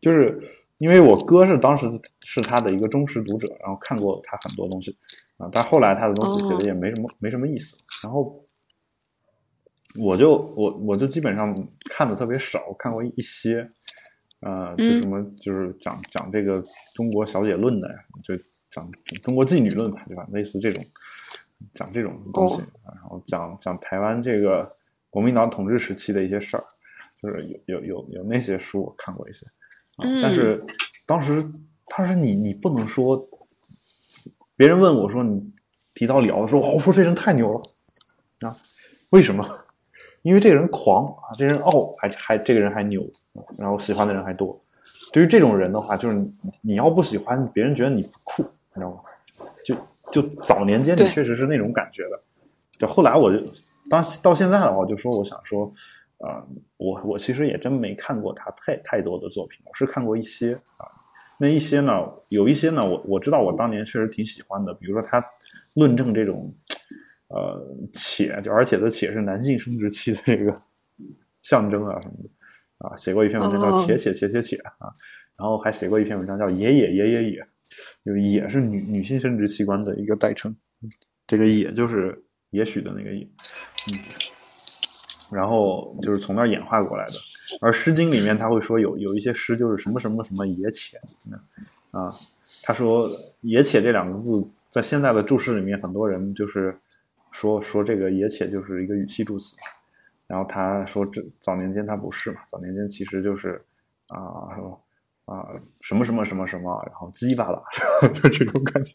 [0.01, 0.41] 就是
[0.79, 1.91] 因为我哥是当时
[2.25, 4.97] 是他的一个忠实读者，然后看过他很多东西
[5.37, 8.46] 啊，但后来他的东西写的也没什么没什么意思，然后
[9.99, 11.55] 我就我我就基本上
[11.91, 13.69] 看的特别少，看过一些。
[14.41, 16.63] 呃，就什么就是讲讲这个
[16.95, 18.37] 中国小姐论的呀，就
[18.71, 18.89] 讲
[19.25, 20.27] 中国妓女论吧，对吧？
[20.31, 20.85] 类似这种
[21.73, 24.71] 讲这种东西，然后讲讲台湾这个
[25.09, 26.65] 国民党统治时期的一些事儿，
[27.21, 29.47] 就是有有有有那些书我看过一些，
[29.97, 30.63] 啊，但是
[31.07, 31.43] 当时
[31.87, 33.27] 当时你你不能说，
[34.55, 35.51] 别人问我说你
[35.95, 37.61] 提到李敖说，我说这人太牛了
[38.47, 38.55] 啊，
[39.09, 39.66] 为什么？
[40.27, 43.01] 因为这个人狂啊，这人傲，还还这个人还牛，
[43.57, 44.61] 然后喜欢的人还多。
[45.13, 48.99] 对于这种人的话，就是你你要不喜欢，别人觉得你不酷，你知道吗？
[49.65, 49.77] 就
[50.11, 52.21] 就早年间你确实是那种感觉的。
[52.73, 53.41] 就后来我就
[53.89, 55.73] 当到现在的话，就说我想说，
[56.19, 56.43] 啊，
[56.77, 60.91] 我我其实也真没看过他太太多的作品，我是看过一些啊。
[61.39, 61.93] 那一些呢，
[62.31, 65.25] 有一些呢，我我知道我当年确实挺喜欢的，比如说他
[65.75, 66.53] 论证这种。
[67.29, 67.61] 呃，
[67.93, 70.57] 且就而且的且是男性生殖器的这个
[71.43, 72.29] 象征啊什么的
[72.79, 74.93] 啊，写过一篇文章叫《且且且且且》啊，
[75.37, 77.41] 然后还写过一篇文章叫《也也也也也》，
[78.05, 80.55] 就也是女女性生殖器官的一个代称，
[81.27, 82.17] 这个也就是
[82.51, 83.99] 也许的那个也，嗯，
[85.33, 87.15] 然后就是从那儿演化过来的。
[87.61, 90.97] 而《诗经》里面他会说有有一些诗就是什么什么什么也且，
[91.91, 92.09] 啊，
[92.63, 93.11] 他说
[93.41, 96.79] 也且这两个字在现在的注释里面，很多人就是。
[97.37, 99.55] 说说这个也且就是一个语气助词，
[100.27, 103.63] 然后他说这早年间他不是嘛，早年间其实就是
[104.07, 104.81] 啊什么
[105.27, 105.45] 啊
[105.83, 107.63] 什么什么什么什么，然后鸡巴了，
[108.15, 108.95] 就这种感觉，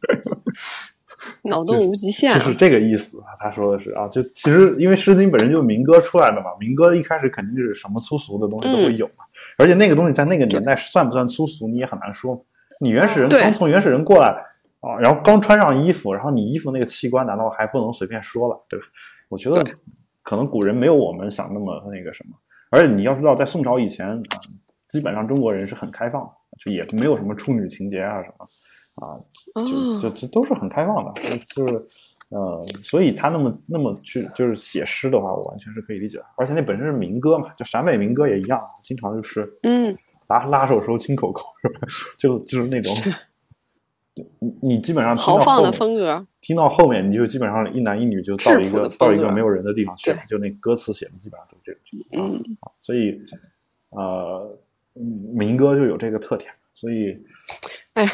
[1.43, 3.21] 脑洞无极限，就是这个意思。
[3.39, 9.23] 他说的是啊，就其实因为《诗经》本身就是民歌出来的嘛，民歌一开始肯定是什么粗俗的东西都会有嘛，
[9.59, 12.43] 而且那个东西在那个年代算不算粗俗，你也很难说。
[12.79, 14.47] 你原始人刚从原始人过来。
[14.81, 18.85] 啊，然后刚穿上衣服，然后你衣服那个器官难道还不能随便说了，对吧？
[19.29, 19.63] 我觉得
[20.23, 22.35] 可能古人没有我们想那么那个什么，
[22.71, 24.41] 而且你要知道，在宋朝以前啊，
[24.87, 26.27] 基本上中国人是很开放，
[26.59, 29.21] 就也没有什么处女情节啊什么，啊，
[29.65, 31.21] 就就就都是很开放的，
[31.55, 31.87] 就是
[32.29, 39.95] 呃，所以他那么那么去就是写诗的话，我完全是可以理解，而且那本身是民歌嘛，就陕北民歌也一样，经常就是嗯，
[40.27, 41.45] 拉拉手时候亲口口，
[42.17, 42.91] 就就是那种。
[44.13, 53.17] 你你基本上豪放的风格，听到后面你就基本上一男一女就到一个到一个没有人的地方去，就那歌词写的基本上都是这个嗯，所以
[53.91, 54.59] 呃，
[55.33, 57.17] 民歌就有这个特点，所以
[57.93, 58.05] 哎，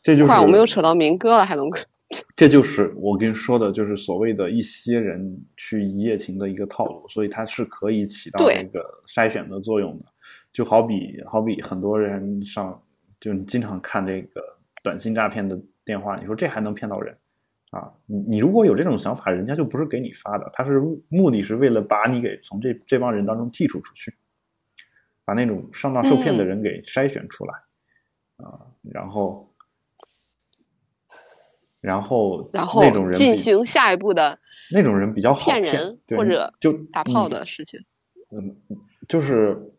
[0.00, 1.80] 这就是我们又扯到民歌了，海龙哥，
[2.36, 10.04] 这就是我跟你说的，就是所谓的一些人去一夜情的一个套路，所以它是可以起到一个筛选的作用的，
[10.52, 12.80] 就好比好比很多人上
[13.20, 14.40] 就你经常看这个。
[14.82, 17.16] 短信诈骗的电话，你说这还能骗到人
[17.70, 17.92] 啊？
[18.06, 24.12] 你你如果有这种想法，人家就不是给你发的，他是目的是为了把你给从这这帮人当中剔除出去，
[25.24, 27.54] 把那种上当受骗的人给筛选出来
[28.38, 29.54] 啊，然后
[31.80, 34.40] 然后然后那种人进行下一步的
[34.72, 37.84] 那种人比较好骗人或者就打炮的事情。
[38.30, 38.56] 嗯，
[39.06, 39.72] 就是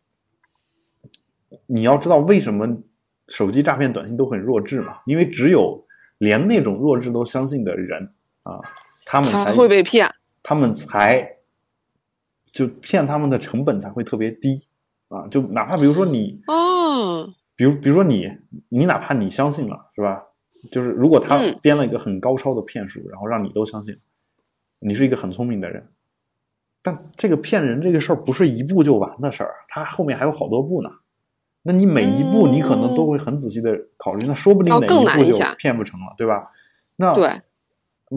[1.66, 2.82] 你要知道为什么。
[3.28, 5.86] 手机诈骗短信都很弱智嘛，因为只有
[6.18, 8.14] 连那种弱智都相信的人
[8.44, 8.60] 啊，
[9.06, 10.10] 他们才会被骗，
[10.42, 11.38] 他们才
[12.52, 14.68] 就骗他们的成本才会特别低
[15.08, 18.30] 啊，就哪怕比如说你哦，比如比如说你
[18.70, 20.24] 你哪怕你相信了是吧？
[20.72, 23.98] 就是如果他编了一个很高超的骗术，然后让你都相信，
[24.80, 25.90] 你是一个很聪明的人，
[26.82, 30.90] 但这个骗人这个事儿不是一步就完的事儿，他后面还有好多步呢。
[31.66, 36.52] 那你每一步你可能都会很仔细的考虑，那说不定哪一步就骗不成了，对吧？
[36.98, 37.30] 那对，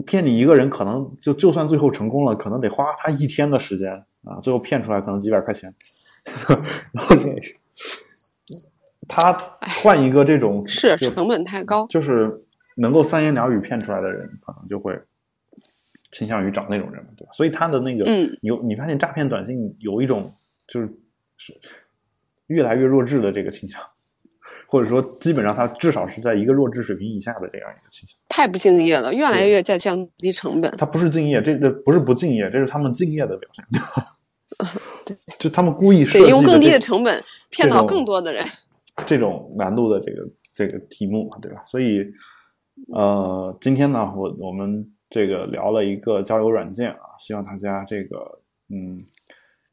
[0.05, 3.89] 骗你一个人可能就就算最后成功了，可能得花他一天的时间
[4.25, 5.73] 啊，最后骗出来可能几百块钱。
[6.91, 7.15] 然后
[9.07, 9.31] 他
[9.81, 12.43] 换一个这种是成本太高，就是
[12.75, 14.93] 能够三言两语骗出来的人，可能就会
[16.11, 17.31] 倾向于找那种人，对吧？
[17.31, 20.33] 所以他的那个，嗯，有你发现诈骗短信有一种
[20.67, 20.89] 就是
[21.37, 21.53] 是。
[22.47, 23.79] 越来越弱智的这个倾向，
[24.67, 28.17] 或者说基本上它至少是在一个弱智水平以下的这样一个倾向。
[28.29, 30.71] 太不敬业了，越来越在降低成本。
[30.77, 33.81] 它不是敬业，这这不是不敬业，这是他们敬业的表现。
[35.05, 38.45] 对，就他们故意设计用更低的成本骗到更多的人。
[39.05, 41.63] 这种难度的这个这个题目，对吧？
[41.67, 42.03] 所以，
[42.93, 48.39] 呃，今天呢，我我们这个聊了一个交友软件啊，希望大家这个
[48.69, 48.99] 嗯，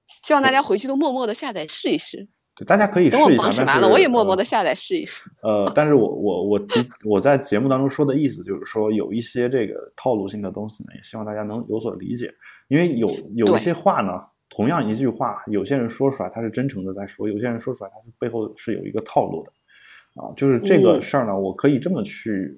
[0.07, 2.29] 希望大家回去都默默的下载试一试。
[2.57, 3.65] 对，大家可以试一下。
[3.67, 5.25] 但完了，我也默默的下载试一试。
[5.43, 12.33] 呃，但是我我我提我在节目当中说的意思就是说，有一些这个套路性的东西呢，也希望大家能有所理解。
[12.69, 22.57] 因为有有一些话呢，同样一句话，有些人说出来他是真诚的在说，有些人说出来他是背后是有一个套路的，啊，就是这个事儿呢，我可以这么去，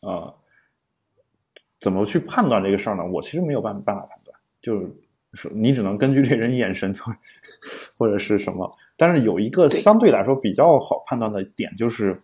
[0.00, 0.32] 呃，
[1.80, 3.04] 怎么去判断这个事儿呢？
[3.04, 4.78] 我其实没有办办法判断，就
[5.34, 6.94] 是你只能根据这人眼神
[7.98, 8.70] 或者是什么。
[9.02, 12.22] 但是有一个相对来说比较好判断的点，就是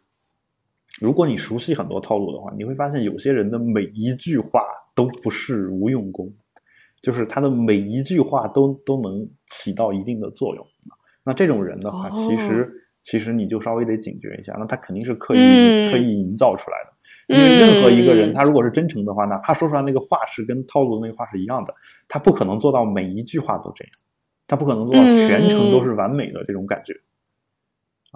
[1.01, 4.61] 如果你熟悉很多套路的话，你会发现有些人的每一句话
[4.95, 6.33] 都不是无用功。
[7.01, 10.65] 就是他的每一句话都都能起到一定的作用，
[11.25, 12.71] 那这种人的话，其实
[13.03, 15.39] 其实你就稍微得警觉一下，那他肯定是刻意
[15.91, 17.37] 刻意营造出来的。
[17.37, 21.75] 因为任何一个人，他如果是真诚的话，哪怕说出来那个话是跟套路的那个话是一样的，
[22.07, 23.91] 他不可能做到每一句话都这样，
[24.49, 27.01] 他不可能做到全程都是完美的这种感觉。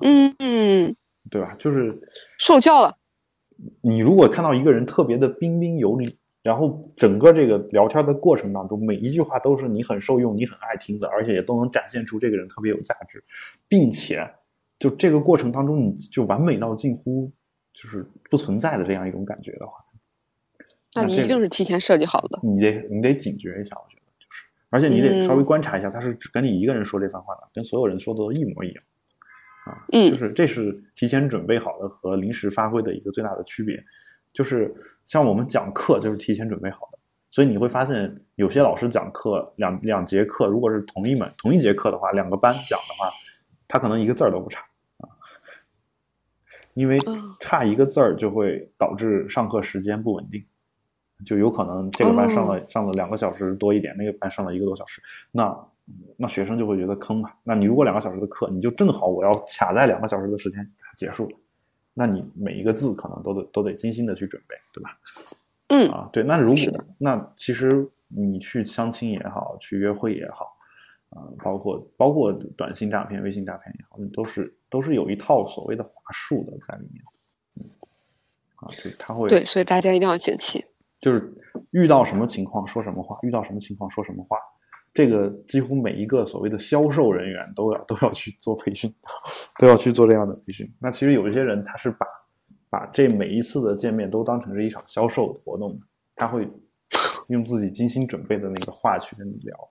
[0.03, 0.97] 嗯嗯，
[1.31, 1.55] 对吧？
[1.61, 2.03] 就是
[2.39, 2.97] 受教了。
[3.83, 6.19] 你如果看到一个人特别的彬彬有礼。
[6.43, 13.23] 然后整个这个聊天的过程当中，每一句话都是你很受用、你很爱听的，而且也都能展现出这个人特别有价值，
[13.69, 14.29] 并且
[14.81, 17.31] 就这个过程当中，你就完美到近乎
[17.73, 19.75] 就是不存在的这样一种感觉的话，
[20.97, 22.41] 那你一定是提前设计好的。
[22.43, 23.77] 你得你得警觉一下，
[24.73, 28.85] 而且你得稍微观察一下，他是只跟你一个人说这番话的，跟所有人说的都一模一样
[29.67, 29.87] 啊。
[29.93, 33.81] 嗯，就是这是提前准备好的和临时发挥的一个最大的区别，
[34.33, 34.75] 就是。
[35.05, 36.99] 像我们讲课就是提前准备好的，
[37.31, 43.13] 所以你会发现有些老师讲课两两节课，如果是同一门同一节课的话，两个班讲的话，
[43.69, 44.63] 他可能一个字儿都不差
[44.99, 45.05] 啊，
[46.73, 46.99] 因为
[47.41, 50.43] 差一个字儿就会导致上课时间不稳定，
[51.25, 55.57] 就有可能这个班上了上了两个小时多一点，那个班上了一个多小时，那
[56.17, 57.33] 那学生就会觉得坑嘛。
[57.43, 61.31] 那你如果两个小时的课，你就正好我要卡在两个小时的时间结束。
[61.95, 64.99] 那你每一个字可能都得都得精心的去准备，对吧？
[65.69, 66.23] 嗯啊，对。
[66.23, 70.57] 那如果那其实你去相亲也好，去约会也好，
[71.11, 77.05] 啊，包括包括短信诈骗、微信诈骗也好，都是都是有一套所谓的话术的在里面。
[77.57, 77.65] 嗯，
[78.57, 80.65] 啊，就他会对，所以大家一定要警惕，
[81.03, 81.31] 就是
[81.73, 84.39] 遇到什么情况说什么话，遇到什么情况说什么话。
[84.95, 88.95] 这个几乎每一个所谓的销售人员都要都要去做培训，
[89.59, 90.71] 都要去做这样的培训。
[90.79, 92.07] 那其实有一些人他是把
[92.69, 95.77] 把这每一次的见面都当成是一场销售活动，
[96.15, 96.47] 他会
[97.29, 99.69] 用自己精心准备的那个话去跟你聊。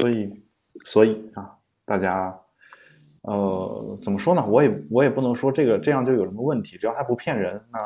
[0.00, 0.44] 所以
[0.84, 2.36] 所以啊，大家
[3.22, 4.44] 呃怎么说呢？
[4.46, 7.78] 我也我也不能说这个这样就有什么问题，只要他不骗人，那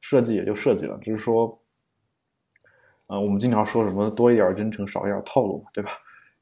[0.00, 1.60] 设计也就设计了，只是说。
[3.06, 5.90] 啊，我们经常说什么多一点真诚，少一点套路嘛，对吧？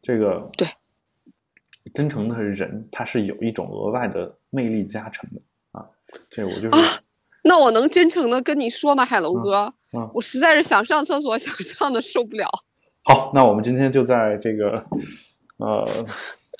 [0.02, 0.68] 这个对，
[1.94, 5.40] 真诚的人他是有一种额外的魅力加成的
[5.72, 5.86] 啊。
[6.30, 7.00] 这我就是，
[7.42, 9.74] 那我能真诚的跟你说吗，海龙哥？
[9.92, 12.48] 嗯，我实在是想上厕所，想上的受不了。
[13.04, 14.86] 好，那我们今天就在这个
[15.58, 15.84] 呃，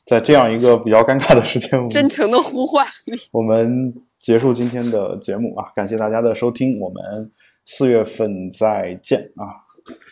[0.04, 2.86] 在这样一个比较尴尬的时间，真诚的呼唤，
[3.32, 5.70] 我们结束今天的节目啊！
[5.74, 7.30] 感谢大家的收听，我们
[7.64, 9.61] 四月份再见啊！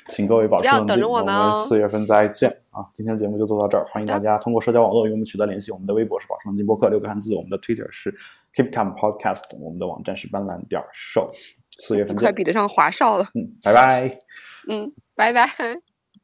[0.08, 2.84] 请各位保持冷静，我们四月份再见啊！
[2.92, 5.70] 今天节目就做到这儿，欢迎大家通过社交网络与我们取得联系。
[5.70, 8.12] 我们的微博是保持冷静播客六个汉字，我们的 Twitter 是
[8.54, 11.28] Keep Calm Podcast，我们的网站是斑斓点 Show。
[11.78, 14.18] 四月份快比得上华少了，嗯，拜拜，
[14.68, 15.89] 嗯，拜拜。